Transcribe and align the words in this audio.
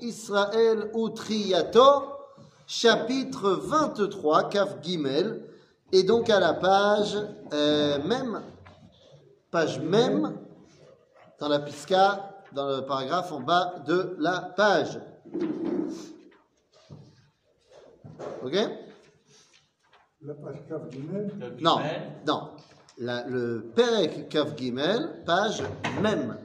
Israël 0.00 0.90
Utriyato, 0.96 2.02
chapitre 2.66 3.50
23, 3.52 4.48
Kaf 4.48 4.82
Gimel, 4.82 5.44
et 5.92 6.02
donc 6.02 6.28
à 6.28 6.40
la 6.40 6.54
page 6.54 7.16
euh, 7.52 8.02
même, 8.02 8.42
page 9.52 9.78
même, 9.80 10.36
dans 11.38 11.48
la 11.48 11.60
pisca, 11.60 12.42
dans 12.52 12.66
le 12.68 12.84
paragraphe 12.84 13.30
en 13.30 13.40
bas 13.40 13.74
de 13.86 14.16
la 14.18 14.40
page. 14.40 14.98
Ok? 18.44 18.54
La 20.22 20.34
page 20.34 20.56
Kaf 20.68 20.90
Gimel? 20.90 21.30
Non, 21.60 21.78
non. 22.26 22.50
La- 22.98 23.24
le 23.28 23.70
Perek 23.74 24.28
Kaf 24.28 24.56
Gimel, 24.56 25.22
page 25.24 25.62
même, 26.02 26.36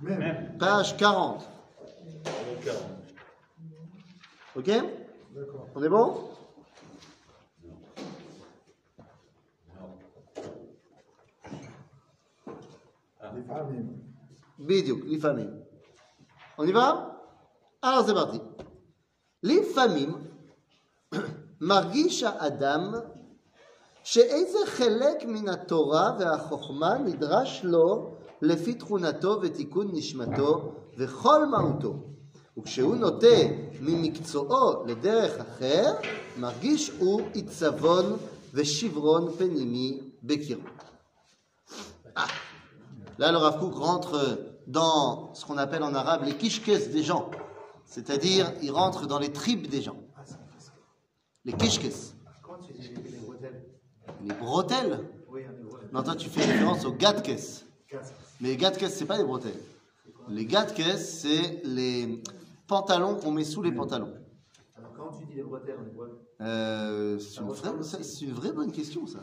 Même. 0.00 0.56
page 0.60 0.96
40. 0.96 1.48
Ok 4.55 4.71
D'accord. 5.35 5.67
On 5.75 5.83
est 5.83 5.89
bon 5.89 6.29
Les 13.35 13.43
familles. 13.43 13.85
בדיוק, 14.59 14.99
לפעמים. 15.05 15.49
On 16.57 16.65
y 16.65 16.71
va 16.71 17.21
Alors 17.83 18.05
c'est 18.05 18.13
parti. 18.13 18.39
לפעמים 19.43 20.17
מרגיש 21.61 22.23
האדם 22.23 22.93
שאיזה 24.03 24.57
חלק 24.65 25.25
מן 25.25 25.49
התורה 25.49 26.17
והחוכמה 26.19 26.97
נדרש 26.97 27.63
לו 27.63 28.15
לפי 28.41 28.73
תכונתו 28.73 29.39
ותיקון 29.41 29.87
נשמתו 29.93 30.73
וכל 30.97 31.45
מהותו. 31.45 31.95
וכשהוא 32.57 32.95
נוטה 32.95 33.37
ממקצועו 33.81 34.85
לדרך 34.85 35.39
אחר, 35.39 35.93
מרגיש 36.37 36.91
הוא 36.99 37.21
עיצבון 37.33 38.17
ושברון 38.53 39.33
פנימי 39.37 39.99
בקירוב. 40.23 40.65
Là, 43.19 43.31
le 43.31 43.37
Rav 43.37 43.59
Kook 43.59 43.75
rentre 43.75 44.37
dans 44.67 45.33
ce 45.33 45.45
qu'on 45.45 45.57
appelle 45.57 45.81
en 45.81 45.95
arabe 45.95 46.23
les 46.23 46.35
kishkes 46.35 46.91
des 46.91 47.03
gens. 47.03 47.31
C'est-à-dire, 47.85 48.53
il 48.61 48.71
rentre 48.71 49.07
dans 49.07 49.17
les 49.17 49.31
tripes 49.31 49.69
des 49.69 49.81
gens. 49.81 49.97
Les 51.45 51.53
kishkes. 51.53 52.13
Quand 52.43 52.59
tu 52.59 52.73
dis 52.73 52.89
les 52.89 53.17
bretelles 53.17 53.63
Les 54.23 54.33
bretelles. 54.33 54.99
Oui, 55.29 55.41
on 55.47 55.59
est 55.59 55.71
vrai. 55.71 55.81
Non, 55.93 56.03
toi, 56.03 56.15
tu 56.15 56.29
fais 56.29 56.45
référence 56.45 56.85
aux 56.85 56.91
gatkes. 56.91 57.39
Quatre. 57.89 58.13
Mais 58.39 58.49
les 58.49 58.57
gatkes, 58.57 58.85
c'est 58.89 59.05
pas 59.05 59.17
des 59.17 59.23
bretelles. 59.23 59.59
Les 60.32 60.46
gatkes, 60.46 60.82
c'est 60.98 61.60
les 61.64 62.22
pantalons 62.66 63.16
qu'on 63.16 63.30
met 63.32 63.44
sous 63.44 63.62
les 63.62 63.72
pantalons. 63.72 64.12
Alors 64.76 64.92
quand 64.96 65.10
tu 65.18 65.24
dis 65.26 65.34
les 65.34 65.42
bretelles, 65.42 65.76
on 65.80 65.86
est 65.86 65.94
vrai. 65.94 66.08
Euh, 66.40 67.18
c'est 67.18 67.40
une, 67.40 67.48
vraie- 67.48 68.02
c'est 68.02 68.24
une 68.24 68.32
vraie 68.32 68.52
bonne 68.52 68.72
question, 68.72 69.06
ça. 69.06 69.20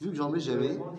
Vu 0.00 0.10
que 0.10 0.16
j'en 0.16 0.30
mets 0.30 0.40
jamais. 0.40 0.78
En 0.78 0.94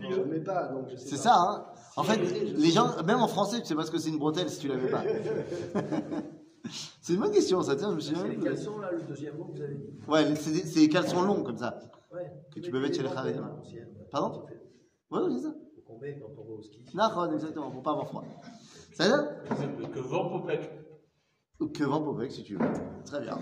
Je 0.00 0.20
ne 0.20 0.24
mets 0.24 0.40
pas, 0.40 0.68
donc 0.68 0.88
je 0.90 0.96
sais 0.96 1.06
C'est 1.08 1.16
pas. 1.16 1.22
ça, 1.22 1.34
hein 1.40 1.66
En 1.96 2.04
fait, 2.04 2.16
les 2.18 2.70
gens, 2.70 3.02
même 3.04 3.18
en 3.20 3.26
français, 3.26 3.60
tu 3.60 3.66
sais 3.66 3.74
pas 3.74 3.84
ce 3.84 3.90
que 3.90 3.98
c'est 3.98 4.10
une 4.10 4.18
bretelle 4.18 4.48
si 4.48 4.60
tu 4.60 4.68
l'avais 4.68 4.88
pas. 4.90 5.02
c'est 7.00 7.14
une 7.14 7.20
bonne 7.20 7.32
question, 7.32 7.62
ça. 7.62 7.74
Tiens, 7.74 7.90
je 7.90 7.94
me 7.96 8.00
suis 8.00 8.14
C'est 8.14 8.20
jamais 8.20 8.36
les 8.36 8.42
caleçons, 8.42 8.78
là, 8.78 8.92
le 8.92 9.02
deuxième 9.02 9.36
mot 9.36 9.46
que 9.46 9.56
vous 9.56 9.62
avez 9.62 9.74
dit. 9.74 9.86
Ouais, 10.06 10.34
c'est 10.36 10.52
des, 10.52 10.66
c'est 10.66 10.88
caleçons 10.88 11.22
longs 11.22 11.42
comme 11.42 11.58
ça. 11.58 11.78
Ouais. 12.14 12.30
Que 12.54 12.60
tu 12.60 12.70
peux 12.70 12.80
mettre 12.80 12.94
chez 12.96 13.02
les. 13.02 13.08
Pardon? 14.12 14.46
Ouais, 15.10 15.20
oui, 15.24 15.32
c'est 15.36 15.42
ça 15.48 15.54
courbée 15.96 16.18
quand 16.20 16.30
on 16.38 16.44
va 16.44 16.54
au 16.58 16.62
ski. 16.62 16.84
Nahon, 16.94 17.32
exactement, 17.32 17.70
pour 17.70 17.82
pas 17.82 17.92
avoir 17.92 18.06
froid. 18.06 18.24
Ça 18.94 19.04
C'est 19.04 19.08
ça 19.08 19.88
Que 19.92 20.00
vent 20.00 20.28
popec. 20.28 20.70
Que 21.74 21.84
vent 21.84 22.02
popec, 22.02 22.32
si 22.32 22.42
tu 22.42 22.56
veux. 22.56 22.66
Très 23.04 23.20
bien. 23.20 23.38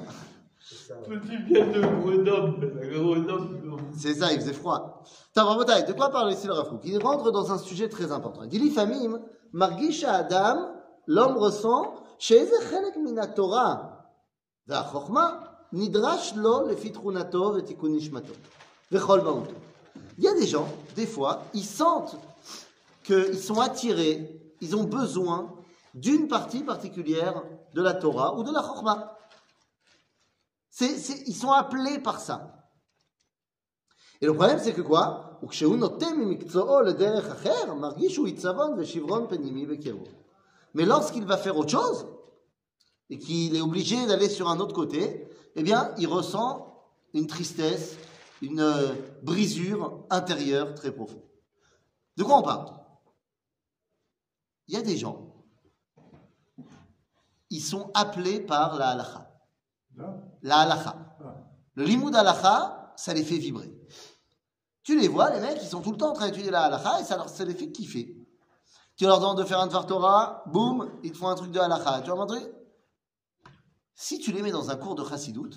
Petit 1.06 1.36
bien 1.38 1.66
de 1.66 1.80
Grenoble, 1.80 2.72
Grenoble. 2.91 3.83
C'est 3.96 4.14
ça, 4.14 4.33
il 4.33 4.41
faisait 4.41 4.52
froid. 4.52 5.02
Tavrabotai, 5.34 5.83
de 5.83 5.92
quoi 5.92 6.11
parle 6.11 6.33
ici 6.33 6.46
le 6.46 6.55
Rafrouk 6.55 6.80
Il 6.84 6.98
rentre 7.02 7.30
dans 7.30 7.52
un 7.52 7.58
sujet 7.58 7.89
très 7.89 8.12
important. 8.12 8.42
Il 8.45 8.48
dit 8.48 8.58
L'ifamim, 8.58 9.20
margish 9.52 10.05
Adam, 10.05 10.73
l'homme 11.06 11.36
ressent, 11.36 11.95
chez 12.18 12.46
chenek 12.46 12.96
mina 12.96 13.27
Torah, 13.27 14.06
v'achochma, 14.67 15.67
nidrash 15.73 16.34
lo 16.36 16.67
lefitrunato 16.67 17.52
v'tikun 17.52 17.90
nishmato. 17.90 18.33
V'chol 18.90 19.23
Il 20.17 20.24
y 20.24 20.29
a 20.29 20.34
des 20.34 20.46
gens, 20.46 20.67
des 20.96 21.06
fois, 21.06 21.42
ils 21.52 21.64
sentent 21.64 22.17
qu'ils 23.05 23.39
sont 23.39 23.61
attirés, 23.61 24.41
ils 24.61 24.75
ont 24.75 24.85
besoin 24.85 25.55
d'une 25.95 26.27
partie 26.27 26.65
particulière 26.65 27.42
de 27.75 27.83
la 27.83 27.95
Torah 27.95 28.37
ou 28.37 28.42
de 28.42 28.53
la 28.53 28.63
Chorma. 28.63 29.17
ils 30.81 31.37
sont 31.37 31.53
appelés 31.53 32.01
par 32.01 32.19
ça. 32.19 32.65
Et 34.20 34.27
le 34.27 34.35
problème, 34.35 34.59
c'est 34.61 34.73
que 34.73 34.81
quoi? 34.81 35.39
Mais 40.75 40.85
lorsqu'il 40.86 41.25
va 41.25 41.36
faire 41.36 41.57
autre 41.59 41.71
chose, 41.71 42.07
et 43.11 43.19
qu'il 43.19 43.55
est 43.55 43.61
obligé 43.61 44.07
d'aller 44.07 44.29
sur 44.29 44.48
un 44.48 44.59
autre 44.61 44.75
côté, 44.75 45.29
eh 45.57 45.63
bien, 45.63 45.95
il 45.98 46.07
ressent 46.07 46.83
une 47.13 47.27
tristesse, 47.27 47.97
une 48.42 48.61
euh, 48.61 48.95
brisure 49.23 50.05
intérieure 50.11 50.75
très 50.75 50.91
profonde. 50.91 51.23
De 52.17 52.25
quoi 52.25 52.39
on 52.39 52.42
parle? 52.42 52.83
Il 54.67 54.75
y 54.75 54.77
a 54.77 54.83
des 54.83 54.97
gens, 54.97 55.35
ils 57.51 57.61
sont 57.61 57.91
appelés 57.95 58.41
par 58.41 58.77
la 58.79 58.89
halakha. 58.91 59.30
Là 59.95 60.17
La 60.42 60.58
halakha. 60.61 61.17
Ah. 61.20 61.36
Le 61.75 61.85
limoud 61.85 62.14
halakha, 62.14 62.92
ça 62.97 63.14
les 63.14 63.23
fait 63.23 63.39
vibrer. 63.39 63.73
Tu 64.83 64.98
les 64.98 65.08
vois, 65.08 65.30
les 65.30 65.41
mecs, 65.41 65.58
ils 65.63 65.69
sont 65.69 65.80
tout 65.80 65.92
le 65.92 65.97
temps 65.97 66.11
en 66.11 66.14
train 66.14 66.27
d'étudier 66.27 66.51
la 66.51 66.64
halakha 66.64 67.01
et 67.01 67.05
ça, 67.05 67.17
leur, 67.17 67.29
ça 67.29 67.45
les 67.45 67.55
fait 67.55 67.70
kiffer. 67.70 68.17
Tu 68.97 69.05
leur 69.05 69.19
demandes 69.19 69.39
de 69.39 69.45
faire 69.45 69.61
un 69.61 69.67
Dvar 69.67 69.86
Torah, 69.86 70.42
boum, 70.47 70.91
ils 71.03 71.13
te 71.13 71.17
font 71.17 71.29
un 71.29 71.35
truc 71.35 71.51
de 71.51 71.61
halakha. 71.61 72.03
Tu 72.03 72.11
vois 72.11 72.24
un 72.24 72.27
truc 72.27 72.53
Si 73.95 74.19
tu 74.19 74.33
les 74.33 74.42
mets 74.42 74.53
dans 74.53 74.70
un 74.70 74.77
cours 74.77 74.95
de 74.95 75.05
chassidout, 75.05 75.51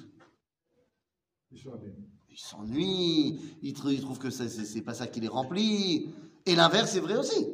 Ils 1.51 2.37
s'ennuient, 2.37 3.57
ils, 3.63 3.75
ils 3.91 4.01
trouvent 4.01 4.19
que 4.19 4.29
c'est 4.29 4.81
pas 4.81 4.93
ça 4.93 5.07
qui 5.07 5.19
les 5.19 5.27
remplit. 5.27 6.13
Et 6.45 6.55
l'inverse 6.55 6.95
est 6.95 6.99
vrai 6.99 7.17
aussi. 7.17 7.47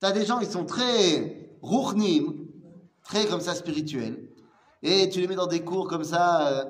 Tu 0.00 0.06
as 0.06 0.12
des 0.12 0.24
gens, 0.24 0.40
ils 0.40 0.50
sont 0.50 0.64
très 0.64 1.56
rouchnim, 1.62 2.48
très 3.02 3.26
comme 3.26 3.40
ça 3.40 3.54
spirituels, 3.54 4.28
et 4.82 5.08
tu 5.08 5.20
les 5.20 5.28
mets 5.28 5.34
dans 5.34 5.46
des 5.46 5.64
cours 5.64 5.88
comme 5.88 6.04
ça, 6.04 6.48
euh, 6.48 6.64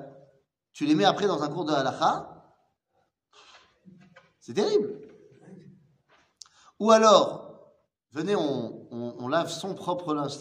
tu 0.73 0.85
les 0.85 0.95
mets 0.95 1.05
après 1.05 1.27
dans 1.27 1.43
un 1.43 1.49
cours 1.49 1.65
de 1.65 1.73
halakha, 1.73 2.35
c'est 4.39 4.53
terrible. 4.53 5.01
Ou 6.79 6.91
alors, 6.91 7.71
venez, 8.11 8.35
on, 8.35 9.27
lave 9.27 9.49
son 9.49 9.73
propre 9.73 10.13
linge. 10.13 10.37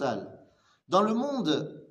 Dans 0.89 1.01
le 1.01 1.15
monde 1.15 1.83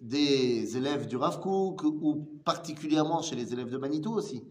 des 0.00 0.76
élèves 0.76 1.06
du 1.06 1.16
Rav 1.16 1.40
Kook, 1.40 1.82
ou 1.82 2.40
particulièrement 2.44 3.20
chez 3.20 3.36
les 3.36 3.52
élèves 3.52 3.68
de 3.68 3.76
Manitou 3.76 4.14
aussi, 4.14 4.42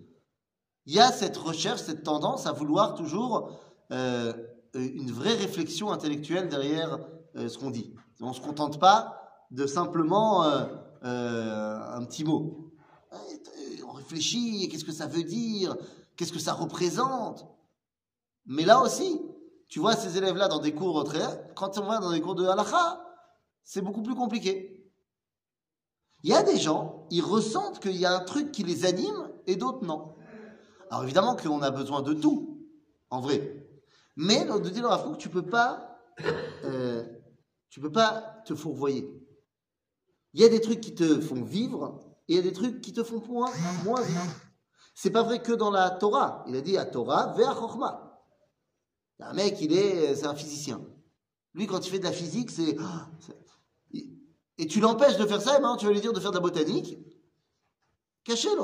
il 0.86 0.94
y 0.94 1.00
a 1.00 1.12
cette 1.12 1.38
recherche, 1.38 1.82
cette 1.82 2.04
tendance 2.04 2.46
à 2.46 2.52
vouloir 2.52 2.94
toujours 2.94 3.60
euh, 3.92 4.34
une 4.74 5.12
vraie 5.12 5.36
réflexion 5.36 5.92
intellectuelle 5.92 6.50
derrière 6.50 7.00
euh, 7.36 7.48
ce 7.48 7.58
qu'on 7.58 7.72
dit. 7.72 7.94
On 8.22 8.30
ne 8.30 8.34
se 8.34 8.42
contente 8.42 8.80
pas 8.80 9.20
de 9.52 9.66
simplement 9.66 10.44
euh, 10.44 10.66
euh, 11.04 11.80
un 11.96 12.06
petit 12.06 12.24
mot. 12.24 12.72
Euh, 13.14 13.18
On 13.88 13.94
réfléchit, 13.94 14.68
qu'est-ce 14.70 14.86
que 14.86 14.92
ça 14.92 15.08
veut 15.08 15.24
dire, 15.24 15.76
qu'est-ce 16.16 16.34
que 16.34 16.40
ça 16.40 16.54
représente? 16.54 17.48
Mais 18.46 18.66
là 18.66 18.82
aussi, 18.82 19.22
tu 19.68 19.80
vois 19.80 19.96
ces 19.96 20.18
élèves-là 20.18 20.48
dans 20.48 20.60
des 20.60 20.74
cours 20.74 21.04
très... 21.04 21.54
Quand 21.56 21.78
on 21.78 21.86
va 21.86 22.00
dans 22.00 22.12
des 22.12 22.22
cours 22.22 22.36
de 22.36 22.46
halakha, 22.46 23.02
c'est 23.64 23.82
beaucoup 23.82 24.02
plus 24.02 24.16
compliqué. 24.16 24.76
Il 26.24 26.30
y 26.30 26.34
a 26.34 26.44
des 26.44 26.58
gens, 26.58 27.08
ils 27.12 27.22
ressentent 27.22 27.80
qu'il 27.80 27.96
y 27.96 28.06
a 28.06 28.14
un 28.14 28.24
truc 28.24 28.52
qui 28.52 28.64
les 28.64 28.86
anime 28.86 29.32
et 29.48 29.56
d'autres 29.56 29.86
non. 29.86 30.16
Alors 30.90 31.04
évidemment 31.04 31.36
qu'on 31.36 31.62
a 31.62 31.72
besoin 31.72 32.02
de 32.02 32.14
tout, 32.14 32.68
en 33.10 33.22
vrai. 33.22 33.69
Mais 34.22 34.44
de 34.44 34.70
dire 34.70 34.92
à 34.92 35.02
que 35.02 35.16
tu 35.16 35.30
peux 35.30 35.46
pas, 35.46 35.98
euh, 36.66 37.06
tu 37.70 37.80
peux 37.80 37.92
pas 37.92 38.44
te 38.46 38.54
fourvoyer. 38.54 39.10
Il 40.34 40.42
y 40.42 40.44
a 40.44 40.50
des 40.50 40.60
trucs 40.60 40.82
qui 40.82 40.94
te 40.94 41.22
font 41.22 41.42
vivre 41.42 42.02
et 42.28 42.34
il 42.34 42.36
y 42.36 42.40
a 42.40 42.42
des 42.42 42.52
trucs 42.52 42.82
qui 42.82 42.92
te 42.92 43.02
font 43.02 43.26
moins, 43.26 43.50
moins 43.86 44.02
vivre. 44.02 44.36
C'est 44.94 45.10
pas 45.10 45.24
vrai 45.24 45.42
que 45.42 45.54
dans 45.54 45.72
la 45.72 45.90
Torah. 45.90 46.44
Il 46.50 46.56
a 46.58 46.62
dit 46.62 46.76
à 46.76 46.86
Torah 46.86 47.34
vers 47.38 47.58
Chochma. 47.58 48.22
Un 49.22 49.34
mec, 49.34 49.62
il 49.62 49.72
est, 49.72 50.16
c'est 50.16 50.26
un 50.26 50.36
physicien. 50.36 50.86
Lui, 51.54 51.66
quand 51.66 51.88
il 51.88 51.90
fait 51.90 52.00
de 52.00 52.04
la 52.04 52.12
physique, 52.12 52.52
c'est, 52.52 52.76
et 53.94 54.68
tu 54.68 54.82
l'empêches 54.82 55.16
de 55.16 55.26
faire 55.26 55.42
ça, 55.42 55.58
et 55.58 55.62
maintenant 55.62 55.78
tu 55.78 55.86
vas 55.86 55.94
lui 55.94 56.02
dire 56.02 56.12
de 56.12 56.20
faire 56.20 56.32
de 56.32 56.36
la 56.36 56.42
botanique. 56.42 56.98
Cachez-le. 58.26 58.64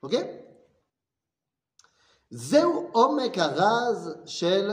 Ok? 0.00 0.16
זהו 2.33 2.89
עומק 2.91 3.37
הרז 3.37 4.15
של 4.25 4.69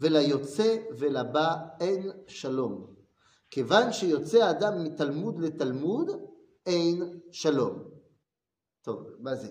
וליוצא 0.00 0.76
ולבא 0.98 1.56
אין 1.80 2.10
שלום. 2.26 2.94
כיוון 3.50 3.92
שיוצא 3.92 4.38
האדם 4.44 4.84
מתלמוד 4.84 5.38
לתלמוד, 5.38 6.10
אין 6.66 7.20
שלום. 7.32 7.84
טוב, 8.82 9.06
מה 9.18 9.34
זה? 9.34 9.48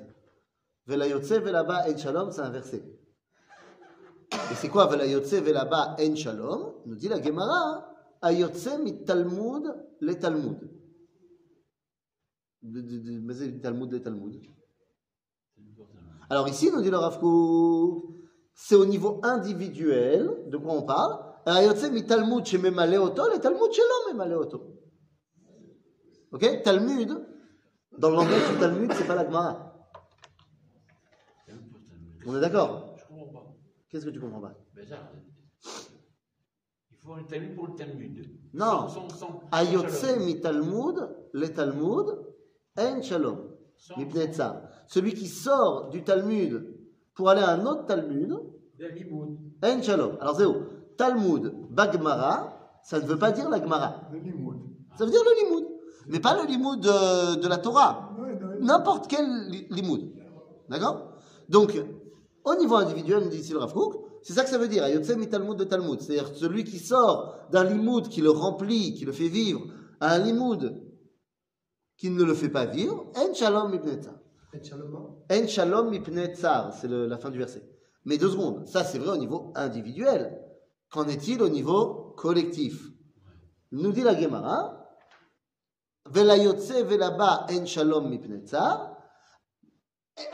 וליוצא 0.88 1.38
ולבא 1.46 1.84
אין 1.86 1.98
שלום, 1.98 2.30
c'est 2.30 2.42
inversé. 2.42 2.78
Et 4.34 4.56
c'est 4.62 4.70
quoi 4.70 4.86
וליוצא 4.92 5.40
ולבא 5.46 5.96
אין 5.98 6.16
שלום? 6.16 6.82
nous 6.86 6.96
dit 6.96 7.10
la 7.10 7.20
Gemara, 7.20 7.82
היוצא 8.22 8.78
מתלמוד 8.84 9.64
לתלמוד. 10.02 10.58
de- 12.64 12.82
de- 12.82 13.02
de- 13.06 13.20
מה 13.22 13.34
זה 13.34 13.48
מתלמוד 13.48 13.94
לתלמוד? 13.94 14.36
Alors 16.29 16.49
ici, 16.49 16.71
nous 16.73 16.83
dit 16.83 16.91
le 16.91 16.97
Rav 16.97 17.21
c'est 18.59 18.75
au 18.75 18.87
niveau 18.87 19.21
individuel 19.23 20.31
de 20.47 20.57
quoi 20.57 20.73
on 20.73 20.83
parle. 20.83 21.13
Ok? 26.33 26.63
Talmud, 26.65 27.27
dans 27.99 28.11
le 28.11 28.17
langage 28.17 28.51
du 28.51 28.59
Talmud, 28.59 28.93
c'est 28.95 29.07
pas 29.07 29.15
la 29.15 29.25
Gemara. 29.25 29.75
On 32.27 32.37
est 32.37 32.41
d'accord? 32.41 32.97
Je 32.97 33.05
comprends 33.07 33.33
pas. 33.33 33.55
Qu'est-ce 33.89 34.07
que 34.07 34.11
tu 34.11 34.21
comprends 34.21 34.41
pas? 34.41 34.55
Ben, 34.75 34.85
il 36.91 36.97
faut 36.97 37.13
un 37.13 37.23
Talmud 37.25 37.55
pour 37.55 37.69
le 37.69 37.75
Talmud. 37.75 38.41
Non. 38.53 38.89
Ayotse 39.53 40.17
mi 40.19 40.41
Talmud, 40.41 41.09
le 41.33 41.53
Talmud, 41.53 42.07
en 42.77 43.03
shalom. 43.03 43.57
Mipnetza 43.97 44.69
celui 44.87 45.15
qui 45.15 45.27
sort 45.27 45.89
du 45.91 46.03
Talmud 46.03 46.65
pour 47.15 47.31
aller 47.31 47.43
à 47.43 47.51
un 47.51 47.67
autre 47.67 47.87
Talmud, 47.87 48.37
un 49.63 49.83
shalom. 49.83 50.17
Alors 50.21 50.37
Zéo, 50.37 50.57
Talmud, 50.97 51.53
Bagmara, 51.71 52.81
ça 52.83 53.01
ne 53.01 53.07
veut 53.07 53.19
pas 53.19 53.33
dire 53.33 53.49
la 53.49 53.61
Gemara. 53.61 54.03
Ça 54.97 55.05
veut 55.05 55.11
dire 55.11 55.23
le 55.25 55.45
limoud. 55.45 55.67
Mais 56.09 56.21
pas 56.21 56.41
le 56.41 56.47
limoud 56.47 56.81
de, 56.81 57.49
la 57.49 57.59
Torah. 57.59 58.11
N'importe 58.61 59.09
quel 59.09 59.27
limoud. 59.71 60.13
D'accord? 60.69 61.13
Donc, 61.49 61.81
au 62.45 62.55
niveau 62.55 62.77
individuel, 62.77 63.25
nous 63.25 63.31
dit 63.31 63.49
le 63.53 63.59
Rav 63.59 63.73
c'est 64.23 64.33
ça 64.33 64.43
que 64.43 64.51
ça 64.51 64.59
veut 64.59 64.67
dire. 64.67 64.83
Ayotse 64.83 65.17
mi 65.17 65.29
Talmud 65.29 65.57
de 65.57 65.63
Talmud. 65.63 66.01
C'est-à-dire 66.01 66.35
celui 66.35 66.65
qui 66.65 66.81
sort 66.81 67.37
d'un 67.53 67.63
limoud 67.63 68.09
qui 68.09 68.21
le 68.21 68.31
remplit, 68.31 68.95
qui 68.95 69.05
le 69.05 69.13
fait 69.13 69.29
vivre, 69.29 69.63
à 70.01 70.15
un 70.15 70.19
limoud 70.19 70.83
qui 71.97 72.11
ne 72.11 72.25
le 72.25 72.35
fait 72.35 72.49
pas 72.49 72.67
vivre, 72.67 73.07
en 73.15 73.33
shalom 73.33 73.73
ibn 73.75 73.89
en 75.31 75.47
shalom 75.47 75.91
mipne 75.91 76.29
c'est 76.35 76.89
la 76.89 77.19
fin 77.19 77.31
du 77.31 77.39
verset. 77.39 77.69
Mais 78.05 78.19
deux 78.19 78.31
secondes, 78.31 78.67
ça 78.67 78.85
c'est 78.85 78.99
vrai 78.99 79.11
au 79.11 79.17
niveau 79.17 79.53
individuel. 79.55 80.41
Qu'en 80.91 81.07
est-il 81.09 81.43
au 81.43 81.49
niveau 81.49 82.15
collectif? 82.17 82.91
Nous 83.73 83.93
dit 83.93 84.03
la 84.03 84.19
Gemara, 84.19 84.89
velayotse 86.11 86.83
velaba 86.85 87.47
en 87.51 87.67
shalom 87.67 88.09
mipne 88.09 88.45
tsar, 88.45 88.97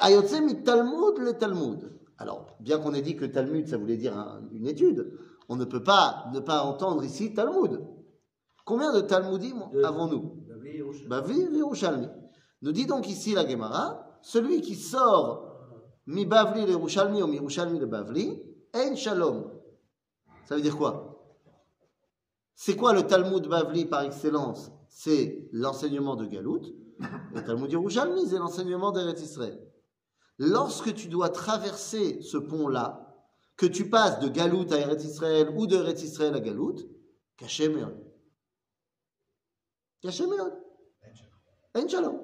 ayotse 0.00 0.40
mi 0.40 0.62
talmud 0.62 1.18
le 1.18 1.32
talmud. 1.32 1.98
Alors, 2.18 2.56
bien 2.60 2.78
qu'on 2.78 2.94
ait 2.94 3.02
dit 3.02 3.16
que 3.16 3.24
talmud 3.24 3.66
ça 3.66 3.78
voulait 3.78 3.96
dire 3.96 4.14
une 4.52 4.66
étude, 4.66 5.18
on 5.48 5.56
ne 5.56 5.64
peut 5.64 5.82
pas 5.82 6.26
ne 6.32 6.40
pas 6.40 6.62
entendre 6.62 7.02
ici 7.04 7.34
talmud. 7.34 7.80
Combien 8.64 8.92
de 8.92 9.00
talmudim 9.00 9.60
avons-nous? 9.82 10.44
Bavi 11.08 11.40
Yerushalmi. 11.40 12.06
Nous 12.60 12.70
dit 12.70 12.86
donc 12.86 13.08
ici 13.08 13.34
la 13.34 13.44
Gemara, 13.48 14.11
celui 14.22 14.60
qui 14.60 14.74
sort 14.74 15.52
mi 16.06 16.24
Bavli 16.24 16.64
le 16.64 16.72
Yerushalmi 16.72 17.22
ou 17.22 17.26
mi 17.26 17.36
Yerushalmi 17.36 17.78
le 17.78 17.86
Bavli, 17.86 18.42
en 18.74 18.96
shalom. 18.96 19.52
Ça 20.44 20.56
veut 20.56 20.62
dire 20.62 20.76
quoi? 20.76 21.08
C'est 22.54 22.76
quoi 22.76 22.92
le 22.92 23.06
Talmud 23.06 23.46
Bavli 23.46 23.84
par 23.86 24.02
excellence? 24.02 24.70
C'est 24.88 25.48
l'enseignement 25.52 26.16
de 26.16 26.26
Galout. 26.26 26.62
Le 27.34 27.44
Talmud 27.44 27.70
Yerushalmi, 27.70 28.26
c'est 28.26 28.38
l'enseignement 28.38 28.92
d'Eretz 28.92 29.22
Israël. 29.22 29.60
Lorsque 30.38 30.94
tu 30.94 31.08
dois 31.08 31.28
traverser 31.28 32.20
ce 32.22 32.36
pont-là, 32.36 33.12
que 33.56 33.66
tu 33.66 33.88
passes 33.88 34.18
de 34.20 34.28
Galout 34.28 34.72
à 34.72 34.78
Eretz 34.78 35.04
Israël 35.04 35.52
ou 35.56 35.66
de 35.66 35.76
Eretz 35.76 36.02
Israël 36.02 36.34
à 36.34 36.40
Galout, 36.40 36.76
caché 37.36 37.68
Meod. 37.68 37.96
Caché 40.00 40.26
Meod. 40.26 40.52
En 41.74 41.88
shalom. 41.88 42.20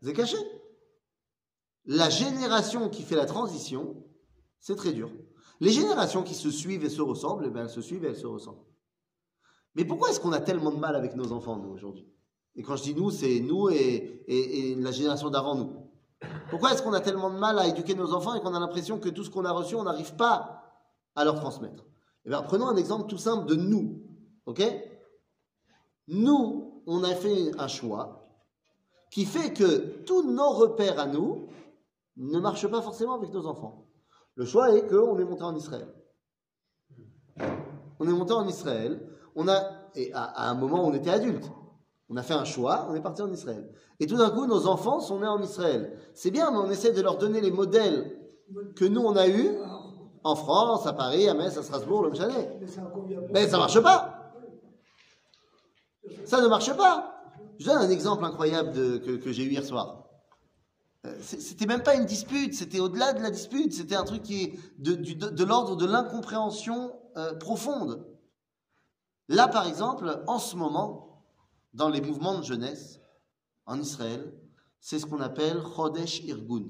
C'est 0.00 0.12
caché. 0.12 0.36
La 1.86 2.08
génération 2.10 2.88
qui 2.88 3.02
fait 3.02 3.16
la 3.16 3.26
transition, 3.26 3.96
c'est 4.60 4.76
très 4.76 4.92
dur. 4.92 5.10
Les 5.60 5.70
générations 5.70 6.22
qui 6.22 6.34
se 6.34 6.50
suivent 6.50 6.84
et 6.84 6.90
se 6.90 7.02
ressemblent, 7.02 7.44
eh 7.46 7.50
ben, 7.50 7.62
elles 7.64 7.70
se 7.70 7.82
suivent 7.82 8.04
et 8.04 8.08
elles 8.08 8.16
se 8.16 8.26
ressemblent. 8.26 8.64
Mais 9.74 9.84
pourquoi 9.84 10.10
est-ce 10.10 10.20
qu'on 10.20 10.32
a 10.32 10.40
tellement 10.40 10.70
de 10.70 10.78
mal 10.78 10.96
avec 10.96 11.14
nos 11.14 11.32
enfants, 11.32 11.56
nous, 11.56 11.70
aujourd'hui? 11.70 12.08
Et 12.56 12.62
quand 12.62 12.76
je 12.76 12.84
dis 12.84 12.94
nous, 12.94 13.10
c'est 13.10 13.40
nous 13.40 13.68
et, 13.68 14.22
et- 14.28 14.74
la 14.76 14.92
génération 14.92 15.28
d'avant 15.30 15.54
nous. 15.56 15.72
Pourquoi 16.48 16.72
est-ce 16.72 16.82
qu'on 16.82 16.92
a 16.92 17.00
tellement 17.00 17.30
de 17.30 17.36
mal 17.38 17.58
à 17.58 17.66
éduquer 17.66 17.94
nos 17.94 18.12
enfants 18.14 18.34
et 18.34 18.40
qu'on 18.40 18.54
a 18.54 18.60
l'impression 18.60 18.98
que 18.98 19.08
tout 19.08 19.24
ce 19.24 19.30
qu'on 19.30 19.44
a 19.44 19.50
reçu, 19.52 19.74
on 19.74 19.82
n'arrive 19.82 20.14
pas 20.14 20.62
à 21.16 21.24
leur 21.24 21.34
transmettre? 21.40 21.84
Eh 22.24 22.30
bien, 22.30 22.42
prenons 22.42 22.68
un 22.68 22.76
exemple 22.76 23.08
tout 23.08 23.18
simple 23.18 23.46
de 23.46 23.56
nous. 23.56 24.00
OK? 24.46 24.62
Nous, 26.08 26.82
on 26.86 27.02
a 27.02 27.14
fait 27.14 27.50
un 27.58 27.68
choix 27.68 28.28
qui 29.10 29.24
fait 29.24 29.52
que 29.52 30.02
tous 30.04 30.22
nos 30.22 30.50
repères 30.50 30.98
à 30.98 31.06
nous 31.06 31.46
ne 32.16 32.38
marchent 32.38 32.68
pas 32.68 32.82
forcément 32.82 33.14
avec 33.14 33.32
nos 33.32 33.46
enfants. 33.46 33.86
Le 34.36 34.44
choix 34.44 34.74
est 34.74 34.86
qu'on 34.86 35.18
est 35.18 35.24
monté 35.24 35.42
en 35.42 35.54
Israël. 35.54 35.88
On 37.98 38.08
est 38.08 38.12
monté 38.12 38.32
en 38.32 38.46
Israël. 38.46 39.00
On 39.36 39.48
a, 39.48 39.62
et 39.94 40.12
à, 40.12 40.50
un 40.50 40.54
moment, 40.54 40.84
on 40.84 40.94
était 40.94 41.10
adulte. 41.10 41.50
On 42.08 42.16
a 42.16 42.22
fait 42.22 42.34
un 42.34 42.44
choix, 42.44 42.86
on 42.90 42.94
est 42.94 43.00
parti 43.00 43.22
en 43.22 43.32
Israël. 43.32 43.72
Et 43.98 44.06
tout 44.06 44.16
d'un 44.16 44.30
coup, 44.30 44.46
nos 44.46 44.66
enfants 44.66 45.00
sont 45.00 45.20
nés 45.20 45.26
en 45.26 45.40
Israël. 45.40 45.98
C'est 46.14 46.30
bien, 46.30 46.50
mais 46.50 46.58
on 46.58 46.70
essaie 46.70 46.92
de 46.92 47.00
leur 47.00 47.18
donner 47.18 47.40
les 47.40 47.50
modèles 47.50 48.20
que 48.76 48.84
nous, 48.84 49.00
on 49.00 49.16
a 49.16 49.26
eus 49.26 49.56
en 50.22 50.36
France, 50.36 50.86
à 50.86 50.92
Paris, 50.92 51.28
à 51.28 51.34
Metz, 51.34 51.56
à 51.56 51.62
Strasbourg, 51.62 52.02
le 52.02 52.14
Chalet. 52.14 52.58
Mais 53.32 53.44
ça 53.44 53.50
ça 53.52 53.58
marche 53.58 53.80
pas. 53.80 54.32
Ça 56.24 56.40
ne 56.42 56.48
marche 56.48 56.76
pas. 56.76 57.22
Je 57.58 57.66
donne 57.66 57.78
un 57.78 57.90
exemple 57.90 58.24
incroyable 58.24 58.72
que 58.72 59.32
j'ai 59.32 59.44
eu 59.44 59.50
hier 59.50 59.64
soir. 59.64 60.03
Euh, 61.04 61.16
C'était 61.20 61.66
même 61.66 61.82
pas 61.82 61.94
une 61.94 62.06
dispute, 62.06 62.54
c'était 62.54 62.80
au-delà 62.80 63.12
de 63.12 63.22
la 63.22 63.30
dispute, 63.30 63.72
c'était 63.72 63.96
un 63.96 64.04
truc 64.04 64.22
qui 64.22 64.42
est 64.42 64.58
de, 64.78 65.44
l'ordre 65.44 65.76
de 65.76 65.86
l'incompréhension 65.86 66.98
euh, 67.16 67.34
profonde. 67.34 68.06
Là, 69.28 69.48
par 69.48 69.66
exemple, 69.66 70.22
en 70.26 70.38
ce 70.38 70.56
moment, 70.56 71.24
dans 71.72 71.88
les 71.88 72.00
mouvements 72.00 72.38
de 72.38 72.44
jeunesse 72.44 73.00
en 73.66 73.80
Israël, 73.80 74.32
c'est 74.80 74.98
ce 74.98 75.06
qu'on 75.06 75.20
appelle 75.20 75.62
Chodesh 75.74 76.20
Irgun, 76.24 76.66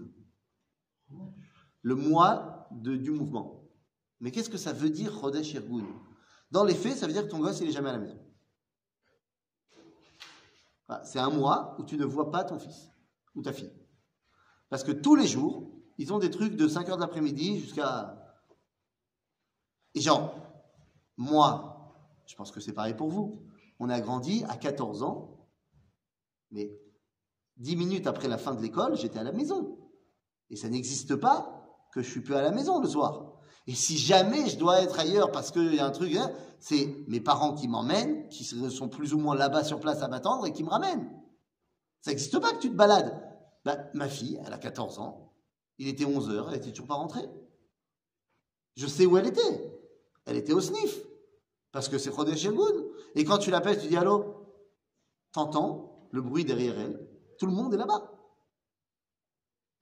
le 1.82 1.94
mois 1.94 2.68
du 2.70 3.10
mouvement. 3.10 3.64
Mais 4.20 4.30
qu'est-ce 4.30 4.50
que 4.50 4.56
ça 4.56 4.72
veut 4.72 4.90
dire 4.90 5.12
Chodesh 5.20 5.54
Irgun? 5.54 5.84
Dans 6.50 6.64
les 6.64 6.74
faits, 6.74 6.96
ça 6.96 7.06
veut 7.06 7.12
dire 7.12 7.24
que 7.24 7.30
ton 7.30 7.40
gosse, 7.40 7.60
il 7.60 7.68
est 7.68 7.72
jamais 7.72 7.90
à 7.90 7.92
la 7.92 7.98
maison. 7.98 8.18
C'est 11.02 11.18
un 11.18 11.30
mois 11.30 11.76
où 11.78 11.84
tu 11.84 11.96
ne 11.96 12.04
vois 12.04 12.30
pas 12.30 12.44
ton 12.44 12.58
fils 12.58 12.90
ou 13.34 13.42
ta 13.42 13.52
fille. 13.52 13.72
Parce 14.74 14.82
que 14.82 14.90
tous 14.90 15.14
les 15.14 15.28
jours, 15.28 15.70
ils 15.98 16.12
ont 16.12 16.18
des 16.18 16.32
trucs 16.32 16.56
de 16.56 16.66
5 16.66 16.88
heures 16.88 16.96
de 16.96 17.02
l'après-midi 17.02 17.60
jusqu'à... 17.60 18.36
Et 19.94 20.00
genre, 20.00 20.34
moi, 21.16 21.94
je 22.26 22.34
pense 22.34 22.50
que 22.50 22.58
c'est 22.58 22.72
pareil 22.72 22.94
pour 22.94 23.08
vous. 23.08 23.40
On 23.78 23.88
a 23.88 24.00
grandi 24.00 24.42
à 24.48 24.56
14 24.56 25.04
ans, 25.04 25.46
mais 26.50 26.76
10 27.58 27.76
minutes 27.76 28.08
après 28.08 28.26
la 28.26 28.36
fin 28.36 28.52
de 28.52 28.60
l'école, 28.60 28.96
j'étais 28.96 29.20
à 29.20 29.22
la 29.22 29.30
maison. 29.30 29.78
Et 30.50 30.56
ça 30.56 30.68
n'existe 30.68 31.14
pas 31.14 31.68
que 31.92 32.02
je 32.02 32.10
suis 32.10 32.22
plus 32.22 32.34
à 32.34 32.42
la 32.42 32.50
maison 32.50 32.80
le 32.80 32.88
soir. 32.88 33.34
Et 33.68 33.76
si 33.76 33.96
jamais 33.96 34.48
je 34.48 34.58
dois 34.58 34.82
être 34.82 34.98
ailleurs 34.98 35.30
parce 35.30 35.52
qu'il 35.52 35.72
y 35.72 35.78
a 35.78 35.86
un 35.86 35.92
truc, 35.92 36.16
hein, 36.16 36.32
c'est 36.58 36.96
mes 37.06 37.20
parents 37.20 37.54
qui 37.54 37.68
m'emmènent, 37.68 38.28
qui 38.28 38.42
sont 38.42 38.88
plus 38.88 39.14
ou 39.14 39.20
moins 39.20 39.36
là-bas 39.36 39.62
sur 39.62 39.78
place 39.78 40.02
à 40.02 40.08
m'attendre 40.08 40.46
et 40.46 40.52
qui 40.52 40.64
me 40.64 40.70
ramènent. 40.70 41.08
Ça 42.00 42.10
n'existe 42.10 42.40
pas 42.40 42.50
que 42.50 42.58
tu 42.58 42.70
te 42.70 42.74
balades. 42.74 43.33
Bah, 43.64 43.78
ma 43.94 44.08
fille, 44.08 44.40
elle 44.44 44.52
a 44.52 44.58
14 44.58 44.98
ans, 44.98 45.32
il 45.78 45.88
était 45.88 46.04
11 46.04 46.30
heures, 46.30 46.48
elle 46.50 46.56
était 46.56 46.70
toujours 46.70 46.86
pas 46.86 46.94
rentrée. 46.94 47.28
Je 48.76 48.86
sais 48.86 49.06
où 49.06 49.16
elle 49.16 49.26
était. 49.26 49.80
Elle 50.26 50.36
était 50.36 50.52
au 50.52 50.60
sniff. 50.60 50.98
Parce 51.72 51.88
que 51.88 51.98
c'est 51.98 52.14
Chodesh 52.14 52.44
Elgun. 52.44 52.84
Et 53.14 53.24
quand 53.24 53.38
tu 53.38 53.50
l'appelles, 53.50 53.80
tu 53.80 53.88
dis 53.88 53.96
allô, 53.96 54.46
t'entends 55.32 56.08
le 56.10 56.22
bruit 56.22 56.44
derrière 56.44 56.78
elle? 56.78 57.08
Tout 57.38 57.46
le 57.46 57.52
monde 57.52 57.74
est 57.74 57.76
là-bas. 57.76 58.10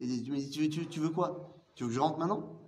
Et 0.01 0.23
tu 0.23 0.33
me 0.33 0.37
dis, 0.37 0.69
tu, 0.69 1.01
veux 1.01 1.11
quoi? 1.11 1.55
Tu 1.75 1.85
veux 1.85 1.89
que 1.89 1.95
je 1.95 2.01
rentre 2.01 2.19
maintenant? 2.19 2.59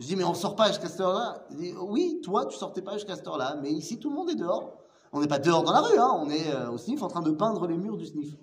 Je 0.00 0.06
dis, 0.06 0.16
mais 0.16 0.24
on 0.24 0.34
sort 0.34 0.56
pas 0.56 0.68
jusqu'à 0.68 0.88
cette 0.88 1.00
heure-là? 1.00 1.46
Il 1.50 1.56
dit, 1.58 1.72
oui, 1.78 2.20
toi, 2.24 2.46
tu 2.46 2.56
sortais 2.56 2.82
pas 2.82 2.94
jusqu'à 2.94 3.14
cette 3.14 3.26
heure-là, 3.26 3.56
mais 3.62 3.70
ici, 3.70 3.98
tout 3.98 4.08
le 4.08 4.16
monde 4.16 4.30
est 4.30 4.34
dehors. 4.34 4.78
On 5.12 5.20
n'est 5.20 5.28
pas 5.28 5.38
dehors 5.38 5.62
dans 5.62 5.72
la 5.72 5.80
rue, 5.82 5.98
hein, 5.98 6.10
on 6.16 6.30
est 6.30 6.52
euh, 6.52 6.70
au 6.70 6.78
sniff 6.78 7.02
en 7.02 7.08
train 7.08 7.20
de 7.20 7.30
peindre 7.30 7.66
les 7.66 7.76
murs 7.76 7.96
du 7.96 8.06
sniff. 8.06 8.34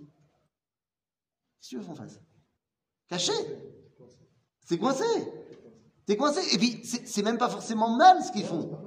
Qu'est-ce 1.69 1.81
que 1.81 1.85
tu 1.85 1.87
veux 1.89 1.95
qu'on 1.95 1.95
fasse? 1.95 2.19
Caché 3.09 3.33
C'est 4.65 4.77
coincé 4.77 5.03
T'es 6.05 6.15
coincé 6.15 6.41
Et 6.53 6.57
puis, 6.57 6.81
c'est 6.83 7.23
même 7.23 7.37
pas 7.37 7.49
forcément 7.49 7.89
mal 7.89 8.23
ce 8.23 8.31
qu'ils 8.31 8.45
font. 8.45 8.79